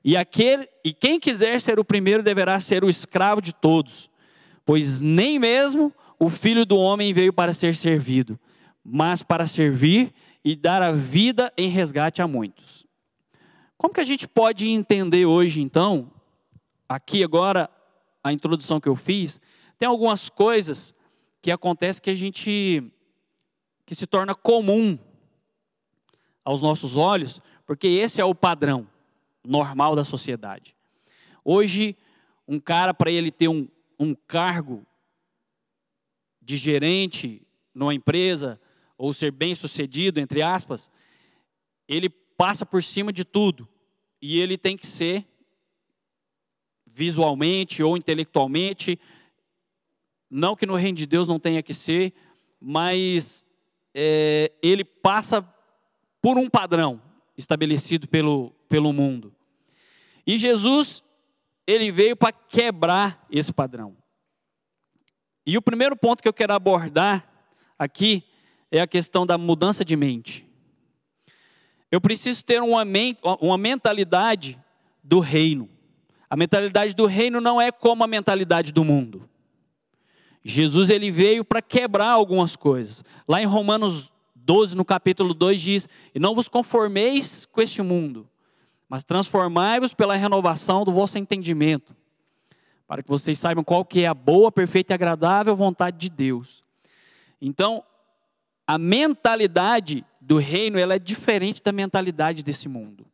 e, 0.05 0.17
aquele, 0.17 0.69
e 0.85 0.93
quem 0.93 1.21
quiser 1.21 1.61
ser 1.61 1.79
o 1.79 1.85
primeiro 1.85 2.23
deverá 2.23 2.59
ser 2.59 2.83
o 2.83 2.91
escravo 2.91 3.41
de 3.41 3.53
todos, 3.53 4.11
pois 4.65 5.01
nem 5.01 5.39
mesmo 5.39 5.93
o 6.19 6.29
filho 6.29 6.65
do 6.65 6.77
homem 6.77 7.13
veio 7.13 7.33
para 7.33 7.53
ser 7.53 7.75
servido, 7.75 8.39
mas 8.85 9.23
para 9.23 9.47
servir 9.47 10.13
e 10.45 10.57
dar 10.57 10.83
a 10.83 10.91
vida 10.93 11.53
em 11.57 11.69
resgate 11.69 12.21
a 12.21 12.27
muitos. 12.27 12.85
Como 13.83 13.93
que 13.93 14.01
a 14.01 14.05
gente 14.05 14.29
pode 14.29 14.69
entender 14.69 15.27
hoje, 15.27 15.61
então, 15.61 16.09
aqui 16.89 17.25
agora, 17.25 17.69
a 18.23 18.33
introdução 18.33 18.81
que 18.81 18.89
eu 18.89 18.95
fiz, 18.95 19.41
tem 19.77 19.89
algumas 19.89 20.29
coisas 20.29 20.95
que 21.41 21.51
acontecem 21.51 22.01
que 22.01 22.11
a 22.11 22.15
gente, 22.15 22.93
que 23.85 23.97
se 23.97 24.07
torna 24.07 24.37
comum 24.37 24.97
aos 26.45 26.63
nossos 26.63 26.97
olhos, 26.97 27.41
porque 27.67 27.89
esse 27.89 28.21
é 28.21 28.25
o 28.25 28.37
padrão 28.37 28.87
normal 29.45 29.97
da 29.97 30.05
sociedade. 30.05 30.77
Hoje, 31.45 31.97
um 32.47 32.61
cara, 32.61 32.95
para 32.95 33.11
ele 33.11 33.33
ter 33.33 33.49
um, 33.49 33.67
um 33.99 34.15
cargo 34.15 34.87
de 36.41 36.57
gerente 36.57 37.43
numa 37.75 37.93
empresa, 37.93 38.61
ou 38.97 39.13
ser 39.13 39.33
bem 39.33 39.57
sucedido, 39.57 40.21
entre 40.21 40.41
aspas, 40.41 40.89
ele 41.89 42.09
passa 42.09 42.65
por 42.65 42.81
cima 42.81 43.13
de 43.13 43.25
tudo 43.25 43.72
e 44.23 44.39
ele 44.39 44.57
tem 44.57 44.77
que 44.77 44.87
ser 44.87 45.27
visualmente 46.87 47.83
ou 47.83 47.97
intelectualmente, 47.97 49.01
não 50.31 50.55
que 50.55 50.65
no 50.65 50.77
reino 50.77 50.97
de 50.97 51.07
Deus 51.07 51.27
não 51.27 51.41
tenha 51.41 51.63
que 51.63 51.75
ser, 51.75 52.15
mas 52.61 53.45
é, 53.93 54.53
ele 54.63 54.85
passa 54.85 55.43
por 56.21 56.39
um 56.39 56.49
padrão 56.49 57.03
estabelecido 57.37 58.07
pelo, 58.07 58.51
pelo 58.69 58.93
mundo. 58.93 59.35
E 60.25 60.39
Jesus, 60.39 61.03
ele 61.67 61.91
veio 61.91 62.15
para 62.15 62.33
quebrar 62.33 63.27
esse 63.31 63.53
padrão. 63.53 63.97
E 65.45 65.59
o 65.59 65.63
primeiro 65.63 65.97
ponto 65.97 66.23
que 66.23 66.29
eu 66.29 66.33
quero 66.33 66.53
abordar 66.53 67.29
aqui 67.77 68.23
é 68.71 68.81
a 68.81 68.87
questão 68.87 69.27
da 69.27 69.37
mudança 69.37 69.85
de 69.85 69.97
mente. 69.97 70.47
Eu 71.93 72.01
preciso 72.01 72.43
ter 72.43 72.63
uma, 72.63 72.85
uma 73.39 73.59
mentalidade 73.59 74.59
do 75.05 75.21
reino. 75.21 75.69
A 76.31 76.35
mentalidade 76.35 76.97
do 76.97 77.05
reino 77.05 77.39
não 77.39 77.61
é 77.61 77.71
como 77.71 78.03
a 78.03 78.07
mentalidade 78.07 78.73
do 78.73 78.83
mundo. 78.83 79.29
Jesus 80.43 80.89
ele 80.89 81.11
veio 81.11 81.45
para 81.45 81.61
quebrar 81.61 82.09
algumas 82.09 82.57
coisas. 82.57 83.05
Lá 83.29 83.43
em 83.43 83.45
Romanos 83.45 84.11
12, 84.35 84.75
no 84.75 84.87
capítulo 84.87 85.35
2, 85.35 85.61
diz: 85.61 85.89
E 86.15 86.19
não 86.19 86.35
vos 86.35 86.49
conformeis 86.49 87.45
com 87.45 87.61
este 87.61 87.83
mundo, 87.83 88.27
mas 88.89 89.05
transformai-vos 89.05 89.93
pela 89.93 90.17
renovação 90.17 90.85
do 90.85 90.93
vosso 90.93 91.19
entendimento, 91.19 91.95
para 92.89 93.03
que 93.03 93.11
vocês 93.11 93.39
saibam 93.39 93.63
qual 93.63 93.85
que 93.85 94.01
é 94.01 94.07
a 94.07 94.15
boa, 94.15 94.51
perfeita 94.51 94.93
e 94.93 94.95
agradável 94.95 95.55
vontade 95.55 95.99
de 95.99 96.09
Deus. 96.09 96.65
Então, 97.39 97.85
a 98.67 98.79
mentalidade 98.79 100.07
do 100.25 100.39
reino 100.39 100.79
ela 100.79 100.95
é 100.95 100.99
diferente 101.01 101.61
da 101.61 101.73
mentalidade 101.73 102.45
desse 102.45 102.69
mundo. 102.69 103.05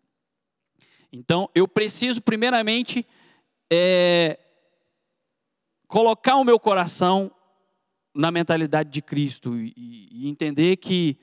Então, 1.10 1.48
eu 1.54 1.66
preciso, 1.66 2.20
primeiramente, 2.20 3.06
é, 3.72 4.38
colocar 5.86 6.36
o 6.36 6.44
meu 6.44 6.60
coração 6.60 7.30
na 8.14 8.30
mentalidade 8.30 8.90
de 8.90 9.00
Cristo 9.00 9.56
e, 9.56 9.72
e, 10.12 10.28
entender 10.28 10.76
que, 10.76 11.16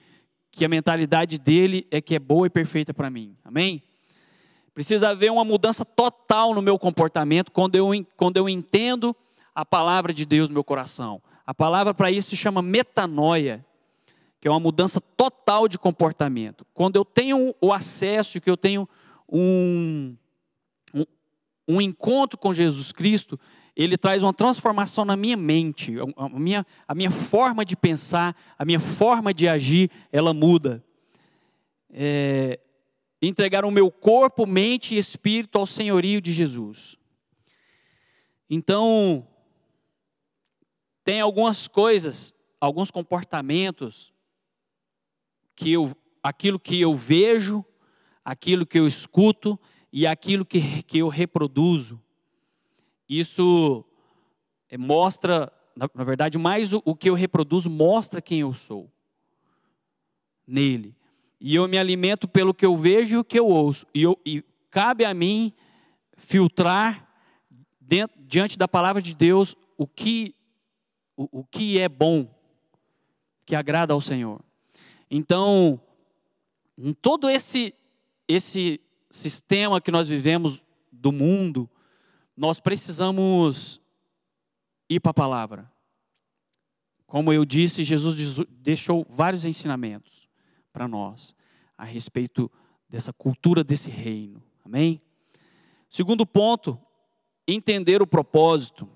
que 0.50 0.65
a 0.65 0.70
mentalidade 0.70 1.38
dele 1.38 1.86
é 1.92 2.01
que 2.01 2.15
é 2.15 2.20
boa 2.20 2.48
e 2.48 2.50
perfeita 2.50 2.92
para 2.92 3.12
mim. 3.12 3.38
Amém? 3.44 3.84
Precisa 4.74 5.10
haver 5.10 5.32
uma 5.32 5.46
mudança 5.46 5.86
total 5.86 6.56
no 6.56 6.63
meu 6.63 6.80
comportamento 6.80 7.51
quando 7.51 7.75
eu, 7.75 7.92
quando 8.18 8.38
eu 8.38 8.50
entendo 8.50 9.15
a 9.54 9.63
palavra 9.63 10.12
de 10.12 10.25
Deus 10.25 10.50
no 10.50 10.54
meu 10.56 10.63
coração. 10.63 11.22
A 11.46 11.54
palavra 11.54 11.94
para 11.94 12.10
isso 12.10 12.32
se 12.32 12.38
chama 12.38 12.63
metanoia 12.63 13.63
que 14.45 14.47
é 14.47 14.51
uma 14.51 14.59
mudança 14.59 15.01
total 15.01 15.67
de 15.67 15.79
comportamento. 15.79 16.67
Quando 16.71 16.97
eu 16.97 17.03
tenho 17.03 17.55
o 17.59 17.73
acesso, 17.73 18.39
que 18.39 18.47
eu 18.47 18.55
tenho 18.55 18.87
um, 19.27 20.15
um, 20.93 21.03
um 21.67 21.81
encontro 21.81 22.37
com 22.37 22.53
Jesus 22.53 22.91
Cristo, 22.91 23.39
ele 23.75 23.97
traz 23.97 24.21
uma 24.21 24.31
transformação 24.31 25.03
na 25.03 25.15
minha 25.15 25.35
mente, 25.35 25.95
a 26.15 26.29
minha, 26.29 26.63
a 26.87 26.93
minha 26.93 27.09
forma 27.09 27.65
de 27.65 27.75
pensar, 27.75 28.35
a 28.55 28.63
minha 28.63 28.79
forma 28.79 29.33
de 29.33 29.47
agir, 29.47 29.89
ela 30.11 30.31
muda. 30.31 30.85
É, 31.89 32.59
entregar 33.19 33.65
o 33.65 33.71
meu 33.71 33.89
corpo, 33.89 34.45
mente 34.45 34.93
e 34.93 34.99
espírito 34.99 35.57
ao 35.57 35.65
senhorio 35.65 36.21
de 36.21 36.31
Jesus. 36.31 36.99
Então, 38.47 39.27
tem 41.03 41.19
algumas 41.19 41.67
coisas, 41.67 42.31
alguns 42.61 42.91
comportamentos 42.91 44.13
que 45.55 45.71
eu, 45.71 45.95
aquilo 46.21 46.59
que 46.59 46.79
eu 46.79 46.95
vejo, 46.95 47.63
aquilo 48.24 48.65
que 48.65 48.79
eu 48.79 48.88
escuto 48.88 49.59
e 49.91 50.05
aquilo 50.05 50.45
que, 50.45 50.83
que 50.83 50.97
eu 50.97 51.07
reproduzo. 51.07 52.01
Isso 53.07 53.85
é, 54.69 54.77
mostra, 54.77 55.51
na, 55.75 55.89
na 55.93 56.03
verdade, 56.03 56.38
mais 56.38 56.74
o, 56.74 56.81
o 56.83 56.95
que 56.95 57.09
eu 57.09 57.13
reproduzo 57.13 57.69
mostra 57.69 58.21
quem 58.21 58.41
eu 58.41 58.53
sou 58.53 58.91
nele. 60.47 60.95
E 61.39 61.55
eu 61.55 61.67
me 61.67 61.77
alimento 61.77 62.27
pelo 62.27 62.53
que 62.53 62.65
eu 62.65 62.75
vejo 62.75 63.15
e 63.15 63.17
o 63.17 63.24
que 63.24 63.39
eu 63.39 63.47
ouço. 63.47 63.85
E, 63.93 64.01
eu, 64.01 64.19
e 64.25 64.43
cabe 64.69 65.05
a 65.05 65.13
mim 65.13 65.53
filtrar 66.17 67.07
dentro, 67.79 68.17
diante 68.21 68.57
da 68.57 68.67
palavra 68.67 69.01
de 69.01 69.13
Deus 69.13 69.55
o 69.77 69.85
que, 69.85 70.33
o, 71.15 71.39
o 71.39 71.43
que 71.45 71.79
é 71.79 71.88
bom, 71.88 72.27
que 73.45 73.55
agrada 73.55 73.93
ao 73.93 74.01
Senhor. 74.01 74.41
Então, 75.09 75.79
em 76.77 76.93
todo 76.93 77.29
esse, 77.29 77.74
esse 78.27 78.81
sistema 79.09 79.79
que 79.79 79.91
nós 79.91 80.07
vivemos 80.07 80.63
do 80.91 81.12
mundo, 81.12 81.69
nós 82.35 82.59
precisamos 82.59 83.79
ir 84.89 85.00
para 85.00 85.12
a 85.12 85.13
palavra. 85.13 85.71
Como 87.07 87.31
eu 87.31 87.45
disse, 87.45 87.83
Jesus 87.83 88.45
deixou 88.50 89.05
vários 89.07 89.45
ensinamentos 89.45 90.27
para 90.74 90.88
nós 90.88 91.35
a 91.77 91.85
respeito 91.85 92.51
dessa 92.89 93.13
cultura 93.13 93.63
desse 93.63 93.89
reino. 93.89 94.43
Amém? 94.63 95.00
Segundo 95.89 96.25
ponto, 96.25 96.79
entender 97.47 98.01
o 98.01 98.07
propósito. 98.07 98.89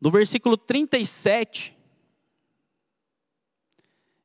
No 0.00 0.10
versículo 0.10 0.56
37, 0.56 1.76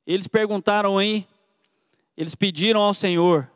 eles 0.07 0.25
perguntaram 0.25 0.97
aí, 0.97 1.27
eles 2.15 2.33
pediram 2.33 2.81
ao 2.81 2.93
Senhor: 2.93 3.51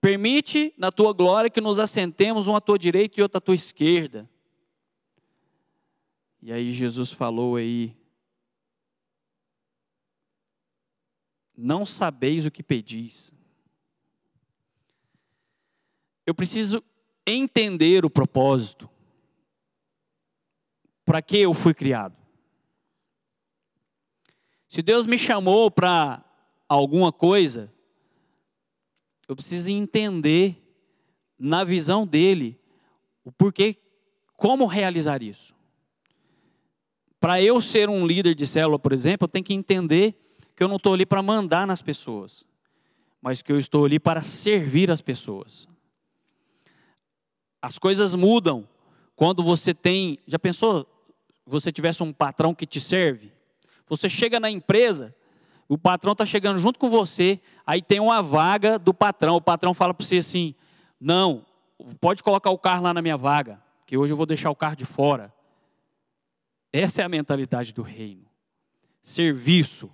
Permite 0.00 0.72
na 0.78 0.90
tua 0.90 1.12
glória 1.12 1.50
que 1.50 1.60
nos 1.60 1.78
assentemos 1.78 2.48
um 2.48 2.56
à 2.56 2.60
tua 2.60 2.78
direita 2.78 3.20
e 3.20 3.22
outro 3.22 3.36
à 3.36 3.40
tua 3.40 3.54
esquerda. 3.54 4.28
E 6.40 6.50
aí 6.50 6.72
Jesus 6.72 7.12
falou 7.12 7.56
aí: 7.56 7.94
Não 11.54 11.84
sabeis 11.84 12.46
o 12.46 12.50
que 12.50 12.62
pedis. 12.62 13.34
Eu 16.24 16.34
preciso 16.34 16.82
entender 17.26 18.04
o 18.04 18.10
propósito. 18.10 18.88
Para 21.04 21.22
que 21.22 21.36
eu 21.36 21.54
fui 21.54 21.72
criado? 21.72 22.25
Se 24.76 24.82
Deus 24.82 25.06
me 25.06 25.16
chamou 25.16 25.70
para 25.70 26.22
alguma 26.68 27.10
coisa, 27.10 27.72
eu 29.26 29.34
preciso 29.34 29.70
entender 29.70 30.62
na 31.38 31.64
visão 31.64 32.06
dele 32.06 32.60
o 33.24 33.32
porquê, 33.32 33.78
como 34.34 34.66
realizar 34.66 35.22
isso. 35.22 35.54
Para 37.18 37.40
eu 37.40 37.58
ser 37.58 37.88
um 37.88 38.06
líder 38.06 38.34
de 38.34 38.46
célula, 38.46 38.78
por 38.78 38.92
exemplo, 38.92 39.24
eu 39.24 39.30
tenho 39.30 39.46
que 39.46 39.54
entender 39.54 40.14
que 40.54 40.62
eu 40.62 40.68
não 40.68 40.76
estou 40.76 40.92
ali 40.92 41.06
para 41.06 41.22
mandar 41.22 41.66
nas 41.66 41.80
pessoas, 41.80 42.44
mas 43.22 43.40
que 43.40 43.50
eu 43.50 43.58
estou 43.58 43.86
ali 43.86 43.98
para 43.98 44.22
servir 44.22 44.90
as 44.90 45.00
pessoas. 45.00 45.66
As 47.62 47.78
coisas 47.78 48.14
mudam 48.14 48.68
quando 49.14 49.42
você 49.42 49.72
tem. 49.72 50.18
Já 50.26 50.38
pensou? 50.38 50.86
Você 51.46 51.72
tivesse 51.72 52.02
um 52.02 52.12
patrão 52.12 52.54
que 52.54 52.66
te 52.66 52.78
serve? 52.78 53.35
Você 53.88 54.08
chega 54.08 54.40
na 54.40 54.50
empresa, 54.50 55.14
o 55.68 55.78
patrão 55.78 56.12
está 56.12 56.26
chegando 56.26 56.58
junto 56.58 56.78
com 56.78 56.90
você, 56.90 57.40
aí 57.66 57.80
tem 57.80 58.00
uma 58.00 58.22
vaga 58.22 58.78
do 58.78 58.92
patrão. 58.92 59.36
O 59.36 59.40
patrão 59.40 59.72
fala 59.72 59.94
para 59.94 60.04
você 60.04 60.18
assim: 60.18 60.54
não, 61.00 61.44
pode 62.00 62.22
colocar 62.22 62.50
o 62.50 62.58
carro 62.58 62.82
lá 62.82 62.94
na 62.94 63.02
minha 63.02 63.16
vaga, 63.16 63.62
que 63.86 63.96
hoje 63.96 64.12
eu 64.12 64.16
vou 64.16 64.26
deixar 64.26 64.50
o 64.50 64.56
carro 64.56 64.76
de 64.76 64.84
fora. 64.84 65.32
Essa 66.72 67.02
é 67.02 67.04
a 67.04 67.08
mentalidade 67.08 67.72
do 67.72 67.82
reino. 67.82 68.26
Serviço. 69.02 69.90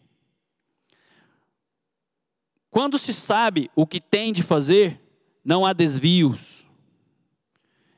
Quando 2.70 2.98
se 2.98 3.12
sabe 3.12 3.70
o 3.76 3.86
que 3.86 4.00
tem 4.00 4.32
de 4.32 4.42
fazer, 4.42 5.00
não 5.44 5.66
há 5.66 5.72
desvios. 5.72 6.66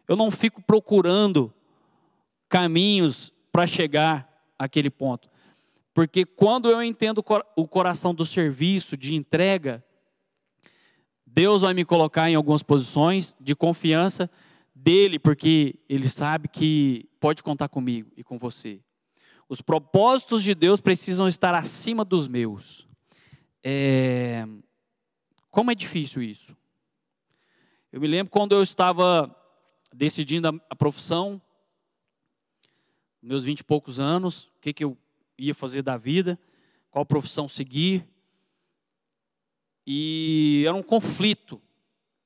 Eu 0.08 0.16
não 0.16 0.30
fico 0.30 0.60
procurando 0.60 1.54
caminhos 2.48 3.32
para 3.52 3.66
chegar 3.66 4.28
àquele 4.58 4.90
ponto. 4.90 5.30
Porque 5.94 6.26
quando 6.26 6.68
eu 6.68 6.82
entendo 6.82 7.24
o 7.56 7.68
coração 7.68 8.12
do 8.12 8.26
serviço, 8.26 8.96
de 8.96 9.14
entrega, 9.14 9.82
Deus 11.24 11.62
vai 11.62 11.72
me 11.72 11.84
colocar 11.84 12.28
em 12.28 12.34
algumas 12.34 12.64
posições 12.64 13.36
de 13.40 13.54
confiança 13.54 14.28
dele, 14.74 15.20
porque 15.20 15.76
ele 15.88 16.08
sabe 16.08 16.48
que 16.48 17.08
pode 17.20 17.44
contar 17.44 17.68
comigo 17.68 18.10
e 18.16 18.24
com 18.24 18.36
você. 18.36 18.80
Os 19.48 19.62
propósitos 19.62 20.42
de 20.42 20.52
Deus 20.52 20.80
precisam 20.80 21.28
estar 21.28 21.54
acima 21.54 22.04
dos 22.04 22.26
meus. 22.26 22.88
É... 23.62 24.46
Como 25.48 25.70
é 25.70 25.74
difícil 25.76 26.22
isso? 26.22 26.56
Eu 27.92 28.00
me 28.00 28.08
lembro 28.08 28.32
quando 28.32 28.52
eu 28.52 28.62
estava 28.64 29.32
decidindo 29.94 30.60
a, 30.68 30.74
profissão, 30.74 31.40
meus 33.22 33.44
vinte 33.44 33.60
e 33.60 33.64
poucos 33.64 34.00
anos, 34.00 34.46
o 34.56 34.60
que, 34.60 34.72
que 34.72 34.82
eu 34.82 34.98
ia 35.38 35.54
fazer 35.54 35.82
da 35.82 35.96
vida, 35.96 36.38
qual 36.90 37.04
profissão 37.04 37.48
seguir. 37.48 38.06
E 39.86 40.64
era 40.66 40.76
um 40.76 40.82
conflito 40.82 41.60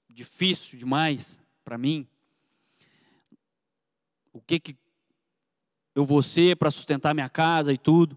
difícil 0.08 0.78
demais 0.78 1.40
para 1.64 1.78
mim. 1.78 2.06
O 4.32 4.40
que, 4.40 4.60
que 4.60 4.76
eu 5.94 6.04
vou 6.04 6.22
ser 6.22 6.56
para 6.56 6.70
sustentar 6.70 7.14
minha 7.14 7.28
casa 7.28 7.72
e 7.72 7.78
tudo. 7.78 8.16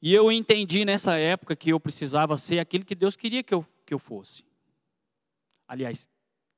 E 0.00 0.12
eu 0.12 0.32
entendi 0.32 0.84
nessa 0.84 1.16
época 1.16 1.54
que 1.54 1.70
eu 1.70 1.78
precisava 1.78 2.36
ser 2.36 2.58
aquilo 2.58 2.84
que 2.84 2.94
Deus 2.94 3.14
queria 3.14 3.42
que 3.42 3.54
eu, 3.54 3.64
que 3.86 3.94
eu 3.94 3.98
fosse. 3.98 4.44
Aliás, 5.68 6.08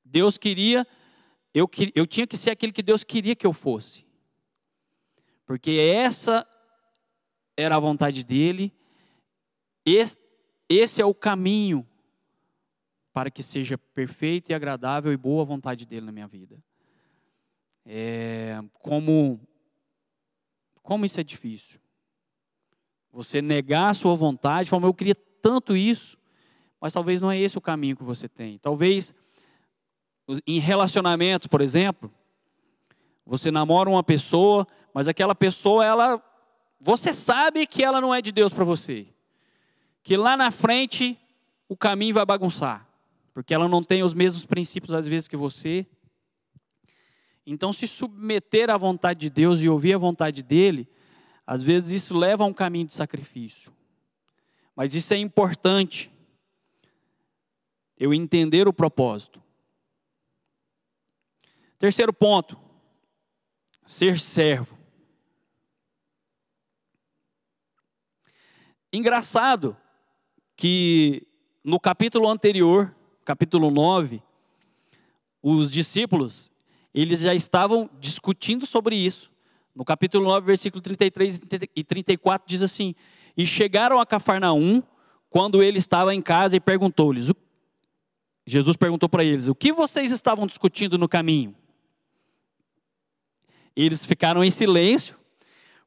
Deus 0.03 0.37
queria 0.37 0.87
eu, 1.55 1.69
eu 1.95 2.05
tinha 2.05 2.27
que 2.27 2.35
ser 2.35 2.51
aquele 2.51 2.73
que 2.73 2.83
Deus 2.83 3.01
queria 3.01 3.33
que 3.33 3.47
eu 3.47 3.53
fosse. 3.53 4.05
Porque 5.45 5.71
essa 5.71 6.45
era 7.57 7.75
a 7.75 7.79
vontade 7.79 8.23
dele, 8.23 8.73
esse, 9.85 10.17
esse 10.67 11.01
é 11.01 11.05
o 11.05 11.13
caminho 11.13 11.87
para 13.13 13.31
que 13.31 13.41
seja 13.41 13.77
perfeito 13.77 14.49
e 14.49 14.53
agradável 14.53 15.13
e 15.13 15.17
boa 15.17 15.41
a 15.41 15.45
vontade 15.45 15.85
dele 15.85 16.05
na 16.05 16.11
minha 16.11 16.27
vida. 16.27 16.61
É, 17.85 18.59
como, 18.73 19.39
como 20.81 21.05
isso 21.05 21.19
é 21.19 21.23
difícil. 21.23 21.79
Você 23.11 23.41
negar 23.41 23.89
a 23.89 23.93
sua 23.93 24.15
vontade, 24.15 24.69
falar, 24.69 24.87
eu 24.87 24.93
queria 24.93 25.15
tanto 25.15 25.77
isso, 25.77 26.17
mas 26.81 26.91
talvez 26.91 27.21
não 27.21 27.31
é 27.31 27.39
esse 27.39 27.57
o 27.57 27.61
caminho 27.61 27.95
que 27.95 28.03
você 28.03 28.27
tem. 28.27 28.57
Talvez 28.57 29.13
em 30.45 30.59
relacionamentos, 30.59 31.47
por 31.47 31.61
exemplo, 31.61 32.11
você 33.25 33.49
namora 33.51 33.89
uma 33.89 34.03
pessoa, 34.03 34.67
mas 34.93 35.07
aquela 35.07 35.33
pessoa, 35.33 35.85
ela, 35.85 36.21
você 36.79 37.13
sabe 37.13 37.65
que 37.65 37.83
ela 37.83 37.99
não 37.99 38.13
é 38.13 38.21
de 38.21 38.31
Deus 38.31 38.53
para 38.53 38.63
você. 38.63 39.07
Que 40.03 40.15
lá 40.15 40.37
na 40.37 40.51
frente 40.51 41.17
o 41.67 41.75
caminho 41.75 42.13
vai 42.13 42.25
bagunçar, 42.25 42.87
porque 43.33 43.53
ela 43.53 43.67
não 43.67 43.83
tem 43.83 44.03
os 44.03 44.13
mesmos 44.13 44.45
princípios 44.45 44.93
às 44.93 45.07
vezes 45.07 45.27
que 45.27 45.35
você. 45.35 45.85
Então, 47.45 47.71
se 47.71 47.87
submeter 47.87 48.69
à 48.69 48.77
vontade 48.77 49.19
de 49.19 49.29
Deus 49.29 49.61
e 49.61 49.69
ouvir 49.69 49.93
a 49.93 49.97
vontade 49.97 50.41
dele, 50.41 50.87
às 51.45 51.61
vezes 51.61 52.03
isso 52.03 52.17
leva 52.17 52.43
a 52.43 52.47
um 52.47 52.53
caminho 52.53 52.87
de 52.87 52.93
sacrifício. 52.93 53.71
Mas 54.75 54.93
isso 54.93 55.13
é 55.13 55.17
importante. 55.17 56.11
Eu 57.97 58.13
entender 58.13 58.67
o 58.67 58.73
propósito. 58.73 59.41
Terceiro 61.77 62.11
ponto, 62.11 62.59
ser 63.85 64.19
servo. 64.19 64.77
Engraçado 68.95 69.75
que 70.55 71.27
no 71.61 71.77
capítulo 71.81 72.29
anterior, 72.29 72.95
capítulo 73.25 73.69
9, 73.69 74.23
os 75.43 75.69
discípulos, 75.69 76.49
eles 76.93 77.19
já 77.19 77.35
estavam 77.35 77.89
discutindo 77.99 78.65
sobre 78.65 78.95
isso. 78.95 79.29
No 79.75 79.83
capítulo 79.83 80.23
9, 80.23 80.47
versículo 80.47 80.81
33 80.81 81.41
e 81.75 81.83
34 81.83 82.47
diz 82.47 82.61
assim: 82.61 82.95
"E 83.35 83.45
chegaram 83.45 83.99
a 83.99 84.05
Cafarnaum, 84.05 84.81
quando 85.29 85.61
ele 85.61 85.77
estava 85.77 86.15
em 86.15 86.21
casa 86.21 86.55
e 86.55 86.61
perguntou-lhes: 86.61 87.33
Jesus 88.47 88.77
perguntou 88.77 89.09
para 89.09 89.25
eles: 89.25 89.49
"O 89.49 89.55
que 89.55 89.73
vocês 89.73 90.13
estavam 90.13 90.47
discutindo 90.47 90.97
no 90.97 91.09
caminho?" 91.09 91.53
Eles 93.75 94.05
ficaram 94.05 94.41
em 94.41 94.49
silêncio, 94.49 95.19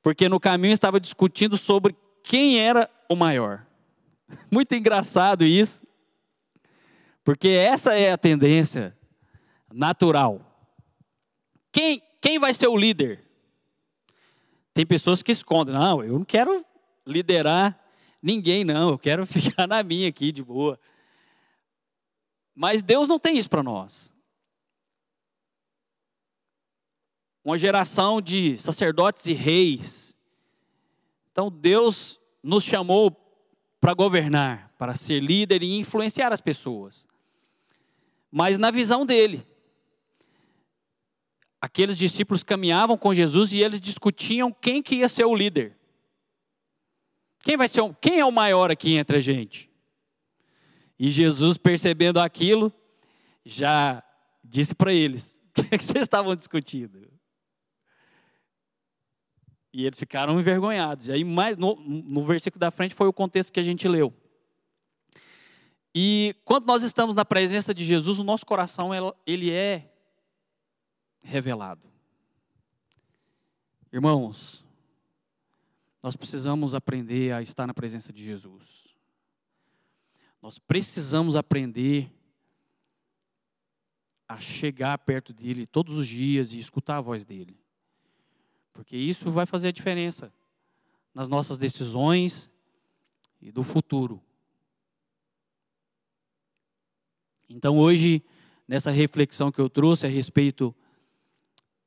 porque 0.02 0.28
no 0.28 0.38
caminho 0.38 0.74
estava 0.74 1.00
discutindo 1.00 1.56
sobre 1.56 1.96
quem 2.22 2.60
era 2.60 2.97
o 3.08 3.16
maior. 3.16 3.66
Muito 4.50 4.74
engraçado 4.74 5.44
isso, 5.44 5.86
porque 7.24 7.48
essa 7.48 7.94
é 7.94 8.12
a 8.12 8.18
tendência 8.18 8.96
natural. 9.72 10.44
Quem, 11.72 12.02
quem 12.20 12.38
vai 12.38 12.54
ser 12.54 12.68
o 12.68 12.76
líder? 12.76 13.24
Tem 14.74 14.86
pessoas 14.86 15.22
que 15.22 15.32
escondem, 15.32 15.74
não, 15.74 16.04
eu 16.04 16.18
não 16.18 16.24
quero 16.24 16.64
liderar 17.06 17.78
ninguém, 18.22 18.64
não, 18.64 18.90
eu 18.90 18.98
quero 18.98 19.24
ficar 19.26 19.66
na 19.66 19.82
minha 19.82 20.08
aqui 20.08 20.30
de 20.30 20.42
boa. 20.42 20.78
Mas 22.54 22.82
Deus 22.82 23.06
não 23.08 23.18
tem 23.18 23.38
isso 23.38 23.48
para 23.48 23.62
nós. 23.62 24.12
Uma 27.44 27.56
geração 27.56 28.20
de 28.20 28.58
sacerdotes 28.58 29.26
e 29.26 29.32
reis. 29.32 30.14
Então 31.30 31.50
Deus 31.50 32.20
nos 32.48 32.64
chamou 32.64 33.14
para 33.78 33.92
governar, 33.92 34.72
para 34.78 34.94
ser 34.94 35.20
líder 35.20 35.62
e 35.62 35.78
influenciar 35.78 36.32
as 36.32 36.40
pessoas. 36.40 37.06
Mas 38.30 38.56
na 38.56 38.70
visão 38.70 39.04
dele. 39.04 39.46
Aqueles 41.60 41.98
discípulos 41.98 42.42
caminhavam 42.42 42.96
com 42.96 43.12
Jesus 43.12 43.52
e 43.52 43.60
eles 43.60 43.80
discutiam 43.80 44.50
quem 44.50 44.82
que 44.82 44.96
ia 44.96 45.10
ser 45.10 45.24
o 45.24 45.34
líder. 45.34 45.76
Quem 47.40 47.54
vai 47.54 47.68
ser, 47.68 47.82
quem 48.00 48.18
é 48.18 48.24
o 48.24 48.32
maior 48.32 48.70
aqui 48.70 48.94
entre 48.94 49.18
a 49.18 49.20
gente? 49.20 49.70
E 50.98 51.10
Jesus, 51.10 51.58
percebendo 51.58 52.18
aquilo, 52.18 52.72
já 53.44 54.02
disse 54.42 54.74
para 54.74 54.92
eles: 54.92 55.36
o 55.58 55.62
que 55.62 55.84
vocês 55.84 56.02
estavam 56.02 56.34
discutindo? 56.34 57.06
E 59.78 59.86
eles 59.86 59.96
ficaram 59.96 60.40
envergonhados. 60.40 61.06
E 61.06 61.12
aí, 61.12 61.22
mais, 61.22 61.56
no, 61.56 61.76
no 61.76 62.24
versículo 62.24 62.58
da 62.58 62.68
frente, 62.68 62.96
foi 62.96 63.06
o 63.06 63.12
contexto 63.12 63.52
que 63.52 63.60
a 63.60 63.62
gente 63.62 63.86
leu. 63.86 64.12
E 65.94 66.34
quando 66.44 66.66
nós 66.66 66.82
estamos 66.82 67.14
na 67.14 67.24
presença 67.24 67.72
de 67.72 67.84
Jesus, 67.84 68.18
o 68.18 68.24
nosso 68.24 68.44
coração 68.44 68.90
ele 69.24 69.52
é 69.52 69.88
revelado. 71.20 71.86
Irmãos, 73.92 74.64
nós 76.02 76.16
precisamos 76.16 76.74
aprender 76.74 77.32
a 77.32 77.40
estar 77.40 77.64
na 77.64 77.72
presença 77.72 78.12
de 78.12 78.24
Jesus. 78.24 78.96
Nós 80.42 80.58
precisamos 80.58 81.36
aprender 81.36 82.12
a 84.28 84.40
chegar 84.40 84.98
perto 84.98 85.32
dele 85.32 85.68
todos 85.68 85.96
os 85.96 86.08
dias 86.08 86.52
e 86.52 86.58
escutar 86.58 86.96
a 86.96 87.00
voz 87.00 87.24
dele. 87.24 87.56
Porque 88.78 88.96
isso 88.96 89.28
vai 89.28 89.44
fazer 89.44 89.66
a 89.68 89.72
diferença 89.72 90.32
nas 91.12 91.28
nossas 91.28 91.58
decisões 91.58 92.48
e 93.42 93.50
do 93.50 93.64
futuro. 93.64 94.22
Então, 97.48 97.76
hoje, 97.76 98.22
nessa 98.68 98.92
reflexão 98.92 99.50
que 99.50 99.60
eu 99.60 99.68
trouxe 99.68 100.06
a 100.06 100.08
respeito 100.08 100.72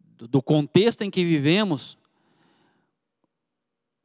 do 0.01 0.43
contexto 0.43 1.01
em 1.01 1.09
que 1.09 1.23
vivemos, 1.23 1.97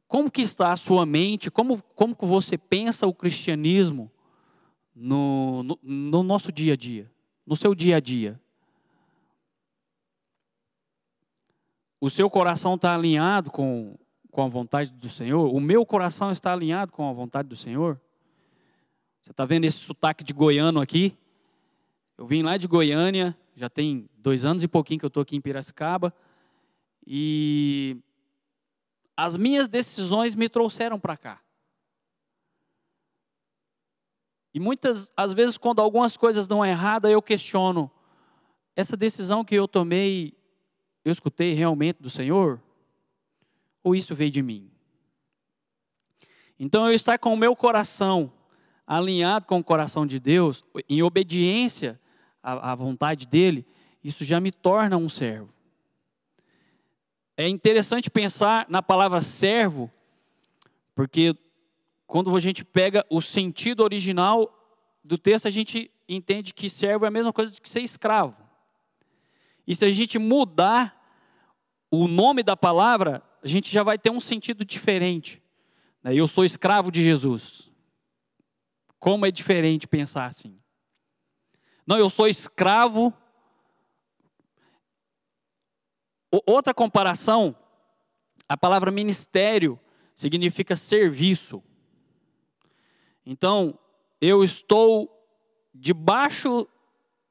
como 0.07 0.31
que 0.31 0.41
está 0.41 0.71
a 0.71 0.77
sua 0.77 1.05
mente, 1.05 1.51
como, 1.51 1.83
como 1.93 2.15
que 2.15 2.25
você 2.25 2.57
pensa 2.57 3.05
o 3.05 3.13
cristianismo 3.13 4.09
no, 4.95 5.61
no, 5.61 5.79
no 5.83 6.23
nosso 6.23 6.53
dia 6.53 6.71
a 6.71 6.77
dia, 6.77 7.11
no 7.45 7.53
seu 7.53 7.75
dia 7.75 7.97
a 7.97 7.99
dia? 7.99 8.41
O 11.99 12.09
seu 12.09 12.29
coração 12.29 12.75
está 12.75 12.93
alinhado 12.93 13.49
com, 13.49 13.97
com 14.29 14.43
a 14.43 14.47
vontade 14.47 14.91
do 14.91 15.09
Senhor? 15.09 15.53
O 15.53 15.59
meu 15.59 15.85
coração 15.85 16.31
está 16.31 16.53
alinhado 16.53 16.91
com 16.91 17.09
a 17.09 17.13
vontade 17.13 17.49
do 17.49 17.55
Senhor? 17.55 17.99
Você 19.21 19.31
está 19.31 19.45
vendo 19.45 19.65
esse 19.65 19.79
sotaque 19.79 20.23
de 20.23 20.31
goiano 20.31 20.79
aqui? 20.79 21.17
Eu 22.17 22.25
vim 22.25 22.43
lá 22.43 22.55
de 22.55 22.67
Goiânia, 22.67 23.37
já 23.55 23.69
tem 23.69 24.09
dois 24.17 24.45
anos 24.45 24.63
e 24.63 24.67
pouquinho 24.67 24.99
que 24.99 25.05
eu 25.05 25.09
estou 25.09 25.21
aqui 25.21 25.35
em 25.35 25.41
Piracicaba, 25.41 26.13
e 27.05 27.97
as 29.15 29.37
minhas 29.37 29.67
decisões 29.67 30.35
me 30.35 30.47
trouxeram 30.47 30.99
para 30.99 31.17
cá. 31.17 31.41
E 34.53 34.59
muitas, 34.59 35.11
às 35.15 35.33
vezes, 35.33 35.57
quando 35.57 35.81
algumas 35.81 36.15
coisas 36.15 36.47
dão 36.47 36.65
errada, 36.65 37.09
eu 37.09 37.21
questiono: 37.21 37.91
essa 38.75 38.95
decisão 38.95 39.43
que 39.43 39.55
eu 39.55 39.67
tomei 39.67 40.36
eu 41.09 41.13
escutei 41.13 41.53
realmente 41.53 42.01
do 42.01 42.09
Senhor? 42.09 42.61
Ou 43.83 43.95
isso 43.95 44.13
veio 44.13 44.31
de 44.31 44.41
mim? 44.41 44.69
Então, 46.59 46.87
eu 46.87 46.93
estar 46.93 47.17
com 47.17 47.33
o 47.33 47.37
meu 47.37 47.55
coração 47.55 48.31
alinhado 48.87 49.45
com 49.45 49.59
o 49.59 49.63
coração 49.63 50.07
de 50.07 50.17
Deus, 50.17 50.63
em 50.87 51.03
obediência 51.03 51.99
à, 52.41 52.71
à 52.71 52.75
vontade 52.75 53.27
dEle, 53.27 53.67
isso 54.01 54.23
já 54.23 54.39
me 54.39 54.49
torna 54.49 54.95
um 54.95 55.09
servo. 55.09 55.49
É 57.35 57.47
interessante 57.49 58.09
pensar 58.09 58.65
na 58.69 58.81
palavra 58.81 59.21
servo, 59.21 59.91
porque 60.95 61.35
quando 62.07 62.33
a 62.33 62.39
gente 62.39 62.63
pega 62.63 63.05
o 63.09 63.21
sentido 63.21 63.83
original 63.83 64.53
do 65.03 65.17
texto, 65.17 65.47
a 65.47 65.51
gente 65.51 65.91
entende 66.07 66.53
que 66.53 66.69
servo 66.69 67.03
é 67.03 67.09
a 67.09 67.11
mesma 67.11 67.33
coisa 67.33 67.59
que 67.59 67.67
ser 67.67 67.81
escravo. 67.81 68.41
E 69.67 69.75
se 69.75 69.83
a 69.83 69.89
gente 69.91 70.17
mudar 70.17 70.96
o 71.89 72.07
nome 72.07 72.43
da 72.43 72.57
palavra, 72.57 73.23
a 73.41 73.47
gente 73.47 73.71
já 73.71 73.83
vai 73.83 73.97
ter 73.97 74.09
um 74.09 74.19
sentido 74.19 74.65
diferente. 74.65 75.41
Né? 76.03 76.13
Eu 76.13 76.27
sou 76.27 76.43
escravo 76.43 76.91
de 76.91 77.01
Jesus. 77.01 77.71
Como 78.99 79.25
é 79.25 79.31
diferente 79.31 79.87
pensar 79.87 80.25
assim? 80.25 80.59
Não, 81.85 81.97
eu 81.97 82.09
sou 82.09 82.27
escravo. 82.27 83.13
Outra 86.45 86.73
comparação, 86.73 87.55
a 88.49 88.57
palavra 88.57 88.91
ministério 88.91 89.79
significa 90.13 90.75
serviço. 90.75 91.63
Então, 93.25 93.79
eu 94.19 94.43
estou 94.43 95.13
debaixo 95.73 96.67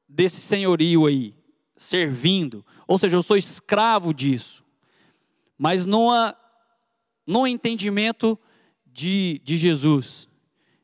desse 0.07 0.41
senhorio 0.41 1.05
aí 1.05 1.36
servindo. 1.77 2.65
Ou 2.87 2.97
seja, 2.97 3.15
eu 3.15 3.21
sou 3.21 3.37
escravo 3.37 4.13
disso. 4.13 4.65
Mas 5.57 5.85
numa, 5.85 6.35
no 7.25 7.47
entendimento 7.47 8.37
de, 8.85 9.39
de 9.43 9.55
Jesus, 9.55 10.27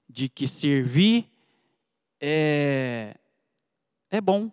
de 0.07 0.29
que 0.29 0.47
servir 0.47 1.29
é, 2.21 3.17
é 4.09 4.21
bom. 4.21 4.51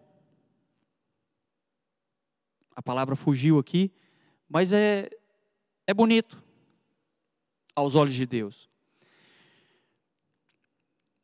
A 2.75 2.83
palavra 2.83 3.15
fugiu 3.15 3.59
aqui, 3.59 3.93
mas 4.49 4.73
é, 4.73 5.09
é 5.87 5.93
bonito 5.93 6.43
aos 7.75 7.95
olhos 7.95 8.15
de 8.15 8.27
Deus. 8.27 8.69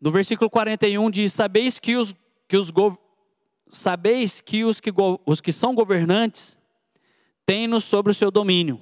No 0.00 0.10
versículo 0.10 0.50
41 0.50 1.10
diz: 1.10 1.32
Sabeis 1.32 1.78
que 1.78 1.96
os, 1.96 2.14
que 2.46 2.56
os, 2.56 2.70
sabeis 3.68 4.40
que 4.40 4.64
os 4.64 4.80
que, 4.80 4.92
os 5.24 5.40
que 5.40 5.52
são 5.52 5.74
governantes 5.74 6.56
têm-nos 7.44 7.84
sobre 7.84 8.12
o 8.12 8.14
seu 8.14 8.30
domínio. 8.30 8.80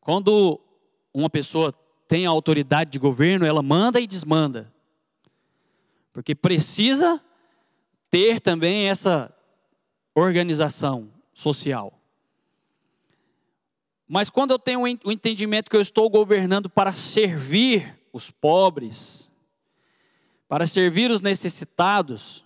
Quando 0.00 0.60
uma 1.12 1.28
pessoa 1.28 1.72
tem 2.06 2.26
a 2.26 2.30
autoridade 2.30 2.90
de 2.90 2.98
governo, 2.98 3.44
ela 3.44 3.62
manda 3.62 4.00
e 4.00 4.06
desmanda. 4.06 4.72
Porque 6.12 6.34
precisa 6.34 7.22
ter 8.10 8.40
também 8.40 8.88
essa 8.88 9.34
organização 10.14 11.12
social. 11.34 11.92
Mas 14.08 14.30
quando 14.30 14.52
eu 14.52 14.58
tenho 14.58 14.80
o 14.80 15.12
entendimento 15.12 15.70
que 15.70 15.76
eu 15.76 15.82
estou 15.82 16.08
governando 16.08 16.70
para 16.70 16.94
servir 16.94 18.00
os 18.10 18.30
pobres, 18.30 19.30
para 20.48 20.66
servir 20.66 21.10
os 21.10 21.20
necessitados, 21.20 22.42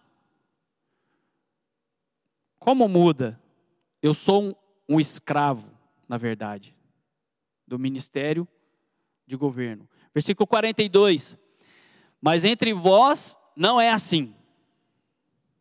como 2.62 2.86
muda? 2.86 3.40
Eu 4.00 4.14
sou 4.14 4.44
um, 4.44 4.54
um 4.88 5.00
escravo, 5.00 5.76
na 6.08 6.16
verdade, 6.16 6.76
do 7.66 7.76
ministério 7.76 8.46
de 9.26 9.36
governo. 9.36 9.88
Versículo 10.14 10.46
42. 10.46 11.36
Mas 12.20 12.44
entre 12.44 12.72
vós 12.72 13.36
não 13.56 13.80
é 13.80 13.90
assim. 13.90 14.32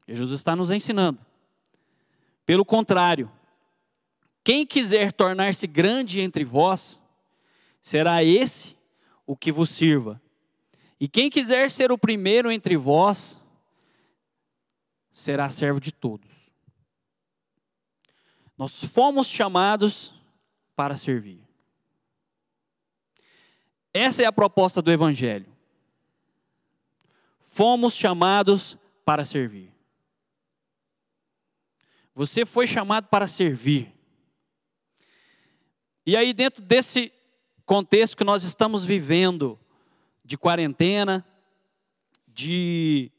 Jesus 0.08 0.32
está 0.32 0.56
nos 0.56 0.70
ensinando. 0.70 1.20
Pelo 2.46 2.64
contrário, 2.64 3.32
quem 4.44 4.64
quiser 4.64 5.12
tornar-se 5.12 5.66
grande 5.66 6.20
entre 6.20 6.44
vós, 6.44 7.00
será 7.82 8.24
esse 8.24 8.78
o 9.26 9.36
que 9.36 9.52
vos 9.52 9.70
sirva. 9.70 10.22
E 11.00 11.08
quem 11.08 11.32
quiser 11.32 11.72
ser 11.72 11.92
o 11.92 11.98
primeiro 11.98 12.52
entre 12.52 12.78
vós, 12.78 13.42
será 15.12 15.50
servo 15.50 15.80
de 15.80 15.92
todos. 15.92 16.51
Nós 18.62 18.84
fomos 18.84 19.28
chamados 19.28 20.14
para 20.76 20.96
servir. 20.96 21.44
Essa 23.92 24.22
é 24.22 24.26
a 24.28 24.32
proposta 24.32 24.84
do 24.84 24.92
Evangelho. 24.92 25.52
Fomos 27.40 27.96
chamados 27.96 28.78
para 29.04 29.26
servir. 29.26 29.74
Você 32.14 32.46
foi 32.46 32.68
chamado 32.68 33.08
para 33.08 33.26
servir. 33.26 33.92
E 36.06 36.16
aí, 36.16 36.32
dentro 36.32 36.62
desse 36.62 37.12
contexto 37.66 38.16
que 38.16 38.24
nós 38.24 38.44
estamos 38.44 38.86
vivendo, 38.86 39.60
de 40.24 40.38
quarentena, 40.38 41.26
de 42.28 43.12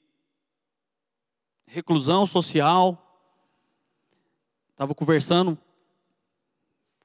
reclusão 1.67 2.27
social, 2.27 3.12
estava 4.83 4.97
conversando 4.97 5.57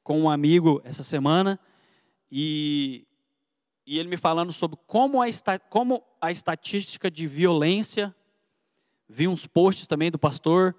com 0.02 0.20
um 0.20 0.28
amigo 0.28 0.82
essa 0.84 1.04
semana 1.04 1.60
e, 2.32 3.06
e 3.86 4.00
ele 4.00 4.10
me 4.10 4.18
falando 4.18 4.52
sobre 4.52 4.80
como 4.88 5.22
a, 5.22 5.28
como 5.70 6.04
a 6.20 6.32
estatística 6.32 7.12
de 7.12 7.28
violência, 7.28 8.16
vi 9.08 9.28
uns 9.28 9.46
posts 9.46 9.86
também 9.86 10.10
do 10.10 10.18
pastor, 10.18 10.76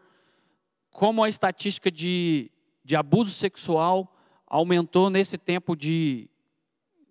como 0.91 1.23
a 1.23 1.29
estatística 1.29 1.89
de, 1.89 2.51
de 2.85 2.97
abuso 2.97 3.31
sexual 3.31 4.13
aumentou 4.45 5.09
nesse 5.09 5.39
tempo 5.39 5.77
de, 5.77 6.29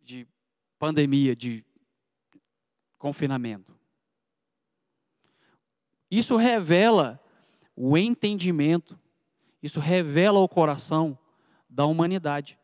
de 0.03 0.27
pandemia, 0.77 1.33
de 1.33 1.63
confinamento. 2.97 3.73
Isso 6.11 6.35
revela 6.35 7.17
o 7.73 7.97
entendimento, 7.97 8.99
isso 9.61 9.79
revela 9.79 10.39
o 10.39 10.47
coração 10.47 11.17
da 11.69 11.85
humanidade. 11.85 12.59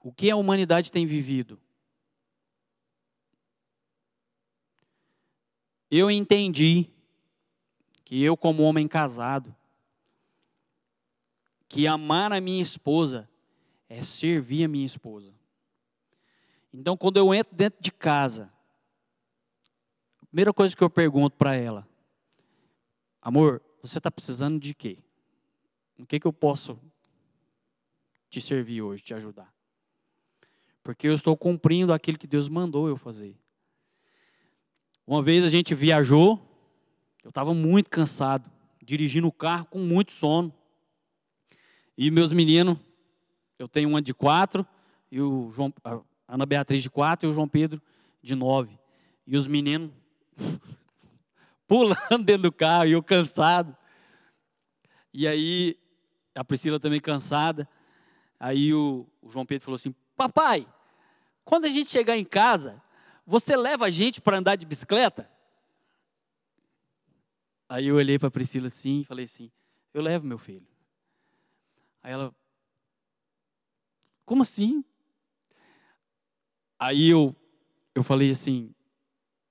O 0.00 0.12
que 0.12 0.30
a 0.30 0.36
humanidade 0.36 0.92
tem 0.92 1.06
vivido? 1.06 1.60
Eu 5.90 6.10
entendi 6.10 6.90
que 8.04 8.22
eu, 8.22 8.36
como 8.36 8.62
homem 8.62 8.86
casado, 8.86 9.54
que 11.68 11.86
amar 11.86 12.32
a 12.32 12.40
minha 12.40 12.62
esposa 12.62 13.28
é 13.88 14.02
servir 14.02 14.64
a 14.64 14.68
minha 14.68 14.86
esposa. 14.86 15.34
Então, 16.72 16.96
quando 16.96 17.16
eu 17.16 17.34
entro 17.34 17.54
dentro 17.54 17.82
de 17.82 17.90
casa, 17.90 18.52
a 20.20 20.26
primeira 20.26 20.52
coisa 20.52 20.76
que 20.76 20.84
eu 20.84 20.90
pergunto 20.90 21.36
para 21.36 21.54
ela, 21.54 21.88
amor, 23.20 23.62
você 23.82 23.98
está 23.98 24.10
precisando 24.10 24.60
de 24.60 24.74
quê? 24.74 24.98
O 25.98 26.06
que, 26.06 26.20
que 26.20 26.26
eu 26.26 26.32
posso 26.32 26.78
te 28.28 28.40
servir 28.40 28.82
hoje, 28.82 29.02
te 29.02 29.14
ajudar. 29.14 29.52
Porque 30.82 31.08
eu 31.08 31.14
estou 31.14 31.36
cumprindo 31.36 31.92
aquilo 31.92 32.18
que 32.18 32.26
Deus 32.26 32.48
mandou 32.48 32.88
eu 32.88 32.96
fazer. 32.96 33.36
Uma 35.06 35.22
vez 35.22 35.44
a 35.44 35.48
gente 35.48 35.74
viajou, 35.74 36.40
eu 37.24 37.30
estava 37.30 37.54
muito 37.54 37.88
cansado, 37.88 38.50
dirigindo 38.82 39.26
o 39.26 39.32
carro 39.32 39.66
com 39.66 39.78
muito 39.78 40.12
sono. 40.12 40.52
E 41.96 42.10
meus 42.10 42.32
meninos, 42.32 42.78
eu 43.58 43.66
tenho 43.66 43.88
uma 43.88 44.02
de 44.02 44.12
quatro, 44.12 44.66
e 45.10 45.20
o 45.20 45.48
João, 45.50 45.72
a 45.82 46.00
Ana 46.28 46.44
Beatriz 46.44 46.82
de 46.82 46.90
quatro 46.90 47.28
e 47.28 47.30
o 47.30 47.34
João 47.34 47.48
Pedro 47.48 47.80
de 48.22 48.34
nove. 48.34 48.78
E 49.26 49.36
os 49.36 49.46
meninos 49.46 49.90
pulando 51.66 52.22
dentro 52.24 52.42
do 52.42 52.52
carro, 52.52 52.86
e 52.86 52.92
eu 52.92 53.02
cansado. 53.02 53.76
E 55.12 55.26
aí, 55.26 55.76
a 56.36 56.44
Priscila 56.44 56.78
também 56.78 57.00
cansada. 57.00 57.68
Aí 58.38 58.72
o, 58.72 59.06
o 59.22 59.28
João 59.28 59.46
Pedro 59.46 59.64
falou 59.64 59.76
assim: 59.76 59.94
Papai, 60.14 60.66
quando 61.44 61.64
a 61.64 61.68
gente 61.68 61.90
chegar 61.90 62.16
em 62.16 62.24
casa, 62.24 62.82
você 63.26 63.56
leva 63.56 63.86
a 63.86 63.90
gente 63.90 64.20
para 64.20 64.36
andar 64.36 64.56
de 64.56 64.66
bicicleta? 64.66 65.30
Aí 67.68 67.86
eu 67.86 67.96
olhei 67.96 68.18
para 68.18 68.28
a 68.28 68.30
Priscila 68.30 68.68
assim 68.68 69.00
e 69.00 69.04
falei 69.04 69.24
assim: 69.24 69.50
Eu 69.94 70.02
levo 70.02 70.26
meu 70.26 70.38
filho. 70.38 70.66
Aí 72.02 72.12
ela, 72.12 72.32
como 74.24 74.42
assim? 74.42 74.84
Aí 76.78 77.08
eu, 77.08 77.34
eu 77.94 78.02
falei 78.02 78.30
assim: 78.30 78.74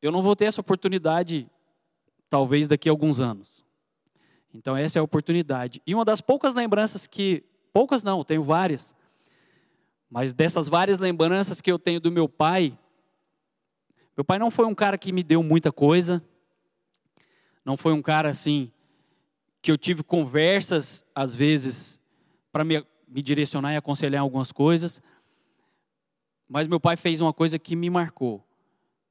Eu 0.02 0.12
não 0.12 0.22
vou 0.22 0.36
ter 0.36 0.46
essa 0.46 0.62
oportunidade, 0.62 1.50
talvez 2.30 2.68
daqui 2.68 2.88
a 2.88 2.92
alguns 2.92 3.20
anos. 3.20 3.65
Então, 4.58 4.76
essa 4.76 4.98
é 4.98 5.02
a 5.02 5.04
oportunidade. 5.04 5.82
E 5.86 5.94
uma 5.94 6.06
das 6.06 6.22
poucas 6.22 6.54
lembranças 6.54 7.06
que 7.08 7.44
Poucas 7.76 8.04
não, 8.04 8.24
tenho 8.24 8.42
várias. 8.42 8.96
Mas 10.10 10.34
dessas 10.34 10.70
várias 10.70 10.98
lembranças 10.98 11.60
que 11.60 11.70
eu 11.70 11.78
tenho 11.78 12.00
do 12.00 12.10
meu 12.10 12.30
pai, 12.30 12.80
meu 14.16 14.24
pai 14.24 14.40
não 14.40 14.50
foi 14.50 14.66
um 14.66 14.74
cara 14.74 14.98
que 14.98 15.12
me 15.12 15.22
deu 15.22 15.44
muita 15.44 15.74
coisa, 15.74 16.24
não 17.66 17.76
foi 17.76 17.92
um 17.92 18.02
cara 18.02 18.30
assim 18.30 18.72
que 19.62 19.70
eu 19.70 19.78
tive 19.78 20.04
conversas 20.04 21.06
às 21.14 21.36
vezes 21.36 22.00
para 22.50 22.64
me, 22.64 22.82
me 23.10 23.22
direcionar 23.22 23.74
e 23.74 23.76
aconselhar 23.76 24.22
algumas 24.22 24.54
coisas. 24.54 25.02
Mas 26.48 26.66
meu 26.66 26.80
pai 26.80 26.96
fez 26.96 27.20
uma 27.20 27.34
coisa 27.34 27.60
que 27.60 27.76
me 27.76 27.90
marcou. 27.90 28.42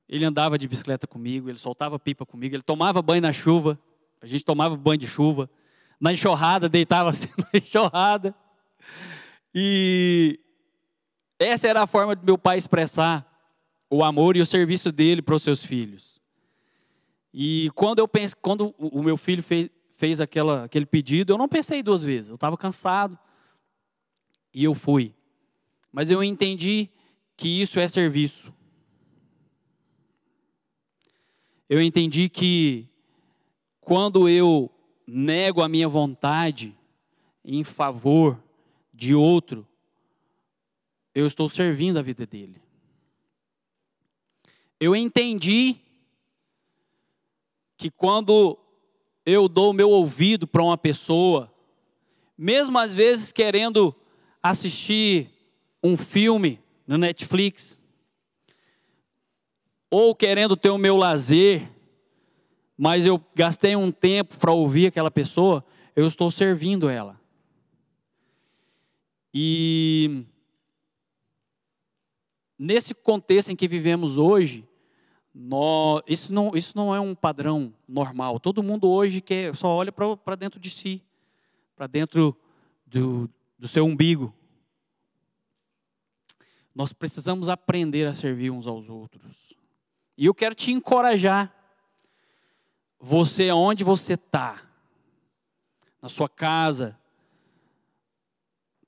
Ele 0.08 0.24
andava 0.24 0.56
de 0.56 0.66
bicicleta 0.66 1.06
comigo, 1.06 1.50
ele 1.50 1.58
soltava 1.58 1.98
pipa 1.98 2.24
comigo, 2.24 2.56
ele 2.56 2.62
tomava 2.62 3.02
banho 3.02 3.20
na 3.20 3.30
chuva, 3.30 3.78
a 4.24 4.26
gente 4.26 4.42
tomava 4.42 4.74
banho 4.74 4.96
de 4.96 5.06
chuva. 5.06 5.50
Na 6.00 6.12
enxurrada, 6.12 6.66
deitava 6.66 7.10
assim 7.10 7.28
na 7.36 7.58
enxurrada. 7.60 8.34
E 9.54 10.40
essa 11.38 11.68
era 11.68 11.82
a 11.82 11.86
forma 11.86 12.16
de 12.16 12.24
meu 12.24 12.38
pai 12.38 12.56
expressar 12.56 13.30
o 13.90 14.02
amor 14.02 14.34
e 14.34 14.40
o 14.40 14.46
serviço 14.46 14.90
dele 14.90 15.20
para 15.20 15.34
os 15.34 15.42
seus 15.42 15.62
filhos. 15.62 16.22
E 17.34 17.70
quando 17.74 17.98
eu 17.98 18.08
penso, 18.08 18.34
quando 18.38 18.74
o 18.78 19.02
meu 19.02 19.18
filho 19.18 19.42
fez, 19.42 19.68
fez 19.90 20.22
aquela, 20.22 20.64
aquele 20.64 20.86
pedido, 20.86 21.32
eu 21.32 21.38
não 21.38 21.48
pensei 21.48 21.82
duas 21.82 22.02
vezes. 22.02 22.30
Eu 22.30 22.36
estava 22.36 22.56
cansado 22.56 23.18
e 24.54 24.64
eu 24.64 24.74
fui. 24.74 25.14
Mas 25.92 26.08
eu 26.08 26.24
entendi 26.24 26.88
que 27.36 27.60
isso 27.60 27.78
é 27.78 27.86
serviço. 27.86 28.54
Eu 31.68 31.82
entendi 31.82 32.30
que 32.30 32.88
quando 33.84 34.28
eu 34.28 34.70
nego 35.06 35.62
a 35.62 35.68
minha 35.68 35.86
vontade 35.86 36.76
em 37.44 37.62
favor 37.62 38.42
de 38.92 39.14
outro, 39.14 39.66
eu 41.14 41.26
estou 41.26 41.48
servindo 41.48 41.98
a 41.98 42.02
vida 42.02 42.26
dele. 42.26 42.60
Eu 44.80 44.96
entendi 44.96 45.76
que 47.76 47.90
quando 47.90 48.58
eu 49.26 49.48
dou 49.48 49.72
meu 49.72 49.90
ouvido 49.90 50.46
para 50.46 50.62
uma 50.62 50.78
pessoa, 50.78 51.52
mesmo 52.36 52.78
às 52.78 52.94
vezes 52.94 53.32
querendo 53.32 53.94
assistir 54.42 55.30
um 55.82 55.96
filme 55.96 56.60
no 56.86 56.96
Netflix, 56.96 57.78
ou 59.90 60.14
querendo 60.14 60.56
ter 60.56 60.70
o 60.70 60.78
meu 60.78 60.96
lazer, 60.96 61.73
mas 62.76 63.06
eu 63.06 63.20
gastei 63.34 63.76
um 63.76 63.90
tempo 63.90 64.38
para 64.38 64.52
ouvir 64.52 64.88
aquela 64.88 65.10
pessoa, 65.10 65.64
eu 65.94 66.06
estou 66.06 66.30
servindo 66.30 66.88
ela. 66.88 67.20
E 69.32 70.24
nesse 72.58 72.94
contexto 72.94 73.50
em 73.50 73.56
que 73.56 73.68
vivemos 73.68 74.16
hoje, 74.16 74.66
nós, 75.34 76.02
isso, 76.06 76.32
não, 76.32 76.52
isso 76.54 76.76
não 76.76 76.94
é 76.94 77.00
um 77.00 77.14
padrão 77.14 77.74
normal. 77.88 78.38
Todo 78.38 78.62
mundo 78.62 78.88
hoje 78.88 79.20
quer, 79.20 79.54
só 79.56 79.68
olha 79.68 79.90
para 79.90 80.36
dentro 80.36 80.60
de 80.60 80.70
si, 80.70 81.02
para 81.74 81.88
dentro 81.88 82.36
do, 82.86 83.28
do 83.58 83.66
seu 83.66 83.84
umbigo. 83.84 84.32
Nós 86.72 86.92
precisamos 86.92 87.48
aprender 87.48 88.06
a 88.06 88.14
servir 88.14 88.50
uns 88.50 88.66
aos 88.66 88.88
outros. 88.88 89.52
E 90.16 90.26
eu 90.26 90.34
quero 90.34 90.54
te 90.54 90.72
encorajar. 90.72 91.52
Você, 93.04 93.52
onde 93.52 93.84
você 93.84 94.14
está, 94.14 94.62
na 96.02 96.08
sua 96.08 96.28
casa, 96.28 96.98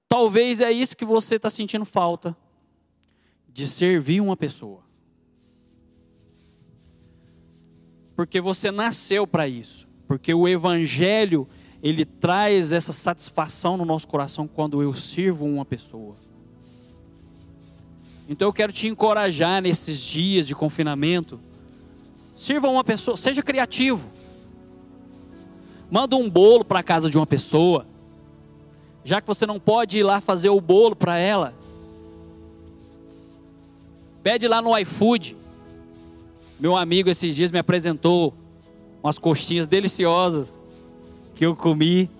Talvez 0.08 0.60
é 0.60 0.70
isso 0.70 0.96
que 0.96 1.04
você 1.04 1.34
está 1.36 1.50
sentindo 1.50 1.84
falta 1.84 2.36
de 3.52 3.66
servir 3.66 4.20
uma 4.20 4.36
pessoa. 4.36 4.84
Porque 8.14 8.40
você 8.40 8.70
nasceu 8.70 9.26
para 9.26 9.48
isso. 9.48 9.88
Porque 10.06 10.32
o 10.32 10.46
Evangelho, 10.46 11.48
ele 11.82 12.04
traz 12.04 12.72
essa 12.72 12.92
satisfação 12.92 13.76
no 13.76 13.84
nosso 13.84 14.06
coração 14.06 14.46
quando 14.46 14.80
eu 14.80 14.94
sirvo 14.94 15.44
uma 15.44 15.64
pessoa. 15.64 16.16
Então 18.28 18.48
eu 18.48 18.52
quero 18.52 18.72
te 18.72 18.86
encorajar 18.86 19.60
nesses 19.60 20.00
dias 20.00 20.46
de 20.46 20.54
confinamento. 20.54 21.40
Sirva 22.36 22.68
uma 22.68 22.84
pessoa, 22.84 23.16
seja 23.16 23.42
criativo. 23.42 24.10
Manda 25.90 26.16
um 26.16 26.28
bolo 26.28 26.64
para 26.64 26.80
a 26.80 26.82
casa 26.82 27.08
de 27.08 27.16
uma 27.16 27.26
pessoa 27.26 27.86
Já 29.06 29.20
que 29.20 29.26
você 29.28 29.46
não 29.46 29.60
pode 29.60 29.98
ir 29.98 30.02
lá 30.02 30.20
fazer 30.20 30.48
o 30.48 30.60
bolo 30.60 30.96
para 30.96 31.16
ela, 31.16 31.54
pede 34.20 34.48
lá 34.48 34.60
no 34.60 34.76
iFood. 34.78 35.36
Meu 36.58 36.76
amigo 36.76 37.08
esses 37.08 37.36
dias 37.36 37.52
me 37.52 37.58
apresentou 37.60 38.34
umas 39.00 39.16
coxinhas 39.16 39.68
deliciosas 39.68 40.60
que 41.36 41.46
eu 41.46 41.54
comi. 41.54 42.10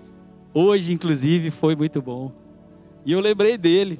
Hoje, 0.54 0.92
inclusive, 0.92 1.50
foi 1.50 1.74
muito 1.74 2.00
bom. 2.00 2.30
E 3.04 3.10
eu 3.10 3.18
lembrei 3.18 3.58
dele. 3.58 3.98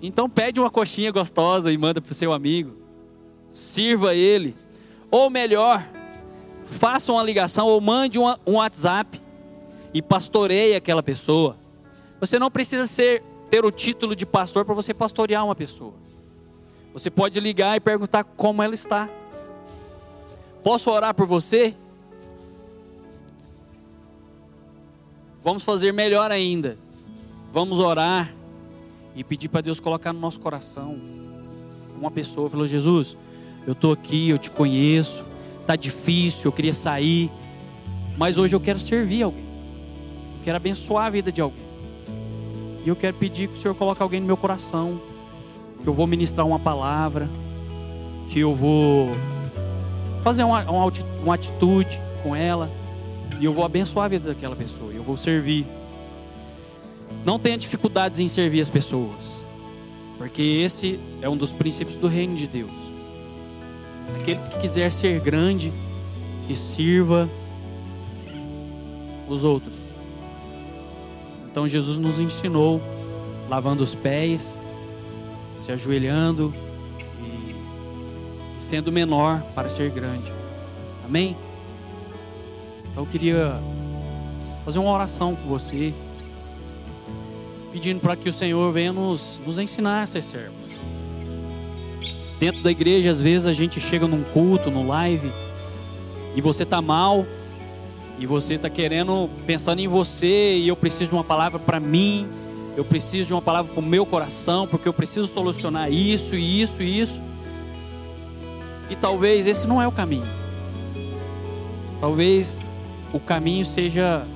Então 0.00 0.26
pede 0.26 0.58
uma 0.58 0.70
coxinha 0.70 1.12
gostosa 1.12 1.70
e 1.70 1.76
manda 1.76 2.00
para 2.00 2.12
o 2.12 2.14
seu 2.14 2.32
amigo. 2.32 2.81
Sirva 3.52 4.14
ele. 4.14 4.56
Ou 5.10 5.28
melhor, 5.30 5.86
faça 6.64 7.12
uma 7.12 7.22
ligação 7.22 7.66
ou 7.66 7.80
mande 7.80 8.18
um, 8.18 8.24
um 8.46 8.54
WhatsApp 8.54 9.20
e 9.92 10.00
pastoreie 10.00 10.74
aquela 10.74 11.02
pessoa. 11.02 11.56
Você 12.18 12.38
não 12.38 12.50
precisa 12.50 12.86
ser 12.86 13.22
ter 13.50 13.64
o 13.64 13.70
título 13.70 14.16
de 14.16 14.24
pastor 14.24 14.64
para 14.64 14.74
você 14.74 14.94
pastorear 14.94 15.44
uma 15.44 15.54
pessoa. 15.54 15.92
Você 16.94 17.10
pode 17.10 17.38
ligar 17.38 17.76
e 17.76 17.80
perguntar 17.80 18.24
como 18.24 18.62
ela 18.62 18.74
está. 18.74 19.10
Posso 20.62 20.90
orar 20.90 21.14
por 21.14 21.26
você? 21.26 21.74
Vamos 25.42 25.64
fazer 25.64 25.92
melhor 25.92 26.30
ainda. 26.30 26.78
Vamos 27.52 27.80
orar 27.80 28.32
e 29.14 29.22
pedir 29.22 29.48
para 29.48 29.60
Deus 29.60 29.80
colocar 29.80 30.12
no 30.12 30.20
nosso 30.20 30.40
coração 30.40 30.98
uma 31.98 32.10
pessoa. 32.10 32.48
Falou: 32.48 32.66
Jesus, 32.66 33.16
eu 33.66 33.72
estou 33.72 33.92
aqui, 33.92 34.30
eu 34.30 34.38
te 34.38 34.50
conheço, 34.50 35.24
está 35.60 35.76
difícil, 35.76 36.48
eu 36.48 36.52
queria 36.52 36.74
sair, 36.74 37.30
mas 38.16 38.36
hoje 38.36 38.54
eu 38.54 38.60
quero 38.60 38.78
servir 38.78 39.22
alguém, 39.22 39.44
eu 40.38 40.44
quero 40.44 40.56
abençoar 40.56 41.06
a 41.06 41.10
vida 41.10 41.30
de 41.30 41.40
alguém. 41.40 41.62
E 42.84 42.88
eu 42.88 42.96
quero 42.96 43.16
pedir 43.16 43.48
que 43.48 43.54
o 43.54 43.56
Senhor 43.56 43.74
coloque 43.74 44.02
alguém 44.02 44.20
no 44.20 44.26
meu 44.26 44.36
coração, 44.36 45.00
que 45.82 45.88
eu 45.88 45.94
vou 45.94 46.06
ministrar 46.06 46.46
uma 46.46 46.58
palavra, 46.58 47.28
que 48.28 48.40
eu 48.40 48.54
vou 48.54 49.16
fazer 50.22 50.42
uma, 50.42 50.64
uma 51.22 51.34
atitude 51.34 52.00
com 52.22 52.34
ela, 52.34 52.70
e 53.40 53.44
eu 53.44 53.52
vou 53.52 53.64
abençoar 53.64 54.06
a 54.06 54.08
vida 54.08 54.28
daquela 54.28 54.56
pessoa, 54.56 54.92
eu 54.92 55.02
vou 55.02 55.16
servir. 55.16 55.66
Não 57.24 57.38
tenha 57.38 57.56
dificuldades 57.56 58.18
em 58.18 58.26
servir 58.26 58.60
as 58.60 58.68
pessoas, 58.68 59.42
porque 60.18 60.42
esse 60.42 60.98
é 61.20 61.28
um 61.28 61.36
dos 61.36 61.52
princípios 61.52 61.96
do 61.96 62.08
reino 62.08 62.34
de 62.34 62.48
Deus. 62.48 62.91
Aquele 64.20 64.40
que 64.48 64.58
quiser 64.58 64.90
ser 64.92 65.20
grande, 65.20 65.72
que 66.46 66.54
sirva 66.54 67.28
os 69.28 69.44
outros. 69.44 69.76
Então 71.50 71.66
Jesus 71.66 71.98
nos 71.98 72.20
ensinou 72.20 72.80
lavando 73.48 73.82
os 73.82 73.94
pés, 73.94 74.58
se 75.58 75.70
ajoelhando 75.70 76.54
e 77.20 78.62
sendo 78.62 78.90
menor 78.90 79.42
para 79.54 79.68
ser 79.68 79.90
grande. 79.90 80.32
Amém? 81.04 81.36
Então 82.90 83.04
eu 83.04 83.06
queria 83.06 83.60
fazer 84.64 84.78
uma 84.78 84.90
oração 84.90 85.34
com 85.34 85.46
você, 85.46 85.92
pedindo 87.72 88.00
para 88.00 88.16
que 88.16 88.28
o 88.28 88.32
Senhor 88.32 88.72
venha 88.72 88.92
nos, 88.92 89.42
nos 89.44 89.58
ensinar 89.58 90.02
a 90.02 90.06
ser 90.06 90.22
servos. 90.22 90.70
Dentro 92.42 92.60
da 92.60 92.72
igreja, 92.72 93.08
às 93.08 93.22
vezes 93.22 93.46
a 93.46 93.52
gente 93.52 93.80
chega 93.80 94.04
num 94.08 94.24
culto, 94.24 94.68
no 94.68 94.84
live, 94.84 95.30
e 96.34 96.40
você 96.40 96.64
está 96.64 96.82
mal, 96.82 97.24
e 98.18 98.26
você 98.26 98.54
está 98.54 98.68
querendo, 98.68 99.30
pensando 99.46 99.78
em 99.78 99.86
você, 99.86 100.56
e 100.56 100.66
eu 100.66 100.74
preciso 100.74 101.10
de 101.10 101.14
uma 101.14 101.22
palavra 101.22 101.60
para 101.60 101.78
mim, 101.78 102.28
eu 102.76 102.84
preciso 102.84 103.28
de 103.28 103.32
uma 103.32 103.40
palavra 103.40 103.72
para 103.72 103.80
o 103.80 103.86
meu 103.86 104.04
coração, 104.04 104.66
porque 104.66 104.88
eu 104.88 104.92
preciso 104.92 105.28
solucionar 105.28 105.92
isso, 105.92 106.34
isso 106.34 106.82
e 106.82 106.98
isso. 106.98 107.22
E 108.90 108.96
talvez 108.96 109.46
esse 109.46 109.64
não 109.64 109.80
é 109.80 109.86
o 109.86 109.92
caminho. 109.92 110.26
Talvez 112.00 112.60
o 113.12 113.20
caminho 113.20 113.64
seja 113.64 114.26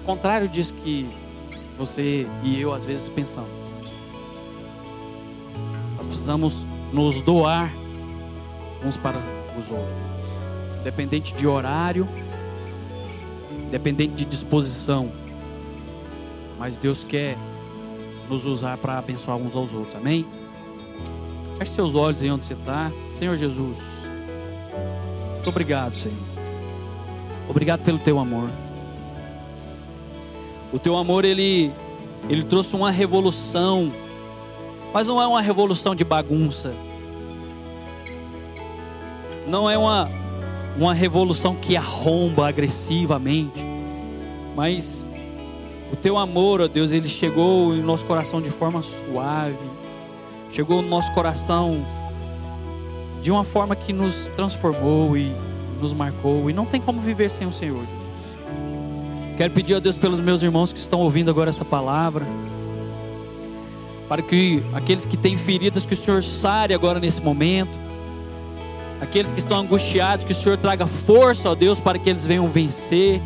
o 0.00 0.06
contrário 0.06 0.48
disso 0.48 0.72
que 0.72 1.06
você 1.76 2.26
e 2.42 2.58
eu 2.58 2.72
às 2.72 2.86
vezes 2.86 3.10
pensamos. 3.10 3.50
Nós 5.98 6.06
precisamos 6.06 6.64
nos 6.92 7.22
doar 7.22 7.72
uns 8.84 8.96
para 8.96 9.18
os 9.56 9.70
outros, 9.70 9.98
independente 10.80 11.34
de 11.34 11.46
horário, 11.46 12.08
independente 13.66 14.14
de 14.14 14.24
disposição. 14.24 15.10
Mas 16.58 16.76
Deus 16.76 17.04
quer 17.04 17.36
nos 18.28 18.46
usar 18.46 18.76
para 18.78 18.98
abençoar 18.98 19.36
uns 19.36 19.56
aos 19.56 19.72
outros, 19.72 19.94
amém? 19.96 20.26
Feche 21.58 21.72
seus 21.72 21.94
olhos 21.94 22.22
aí 22.22 22.30
onde 22.30 22.44
você 22.44 22.54
está, 22.54 22.90
Senhor 23.12 23.36
Jesus. 23.36 24.08
Muito 25.34 25.48
obrigado, 25.48 25.96
Senhor. 25.96 26.16
Obrigado 27.48 27.82
pelo 27.82 27.98
teu 27.98 28.18
amor. 28.18 28.50
O 30.72 30.78
teu 30.78 30.96
amor, 30.96 31.24
ele, 31.24 31.72
ele 32.28 32.44
trouxe 32.44 32.76
uma 32.76 32.90
revolução, 32.90 33.92
mas 34.92 35.06
não 35.06 35.20
é 35.20 35.26
uma 35.26 35.40
revolução 35.40 35.94
de 35.94 36.04
bagunça. 36.04 36.72
Não 39.46 39.68
é 39.68 39.76
uma, 39.76 40.10
uma 40.76 40.94
revolução 40.94 41.54
que 41.54 41.76
arromba 41.76 42.48
agressivamente, 42.48 43.64
mas 44.54 45.06
o 45.92 45.96
teu 45.96 46.16
amor, 46.16 46.60
ó 46.60 46.68
Deus, 46.68 46.92
ele 46.92 47.08
chegou 47.08 47.74
em 47.74 47.82
nosso 47.82 48.04
coração 48.06 48.40
de 48.40 48.50
forma 48.50 48.82
suave, 48.82 49.58
chegou 50.50 50.82
no 50.82 50.88
nosso 50.88 51.12
coração 51.12 51.84
de 53.22 53.30
uma 53.30 53.44
forma 53.44 53.74
que 53.74 53.92
nos 53.92 54.30
transformou 54.34 55.16
e 55.16 55.32
nos 55.80 55.92
marcou, 55.92 56.48
e 56.48 56.52
não 56.52 56.66
tem 56.66 56.80
como 56.80 57.00
viver 57.00 57.30
sem 57.30 57.46
o 57.46 57.52
Senhor, 57.52 57.80
Jesus. 57.80 58.00
Quero 59.36 59.52
pedir 59.52 59.74
a 59.74 59.80
Deus 59.80 59.96
pelos 59.96 60.20
meus 60.20 60.42
irmãos 60.42 60.72
que 60.72 60.78
estão 60.78 61.00
ouvindo 61.00 61.30
agora 61.30 61.50
essa 61.50 61.64
palavra, 61.64 62.26
para 64.10 64.20
que 64.20 64.62
aqueles 64.72 65.06
que 65.06 65.16
têm 65.16 65.38
feridas, 65.38 65.86
que 65.86 65.94
o 65.94 65.96
Senhor 65.96 66.22
sare 66.22 66.74
agora 66.74 66.98
nesse 66.98 67.22
momento, 67.22 67.70
aqueles 69.00 69.32
que 69.32 69.38
estão 69.38 69.58
angustiados, 69.60 70.24
que 70.24 70.32
o 70.32 70.34
Senhor 70.34 70.58
traga 70.58 70.86
força, 70.86 71.48
ó 71.48 71.54
Deus, 71.54 71.80
para 71.80 71.98
que 71.98 72.10
eles 72.10 72.26
venham 72.26 72.46
vencer, 72.48 73.22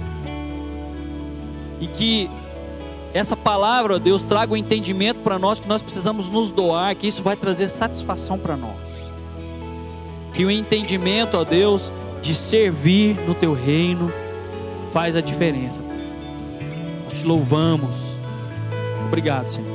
e 1.81 1.87
que 1.87 2.31
essa 3.13 3.35
palavra, 3.35 3.97
ó 3.97 3.99
Deus, 3.99 4.23
traga 4.23 4.53
o 4.53 4.55
um 4.55 4.57
entendimento 4.57 5.21
para 5.21 5.39
nós 5.39 5.59
que 5.59 5.67
nós 5.67 5.81
precisamos 5.81 6.29
nos 6.29 6.51
doar, 6.51 6.95
que 6.95 7.07
isso 7.07 7.23
vai 7.23 7.35
trazer 7.35 7.69
satisfação 7.69 8.39
para 8.39 8.57
nós. 8.57 8.77
Que 10.35 10.45
o 10.45 10.51
entendimento, 10.51 11.37
ó 11.37 11.45
Deus, 11.45 11.91
de 12.21 12.35
servir 12.35 13.17
no 13.27 13.35
teu 13.35 13.55
reino 13.55 14.13
faz 14.93 15.17
a 15.17 15.21
diferença 15.21 15.81
te 17.15 17.25
louvamos. 17.25 17.97
Obrigado, 19.07 19.51
Senhor. 19.51 19.74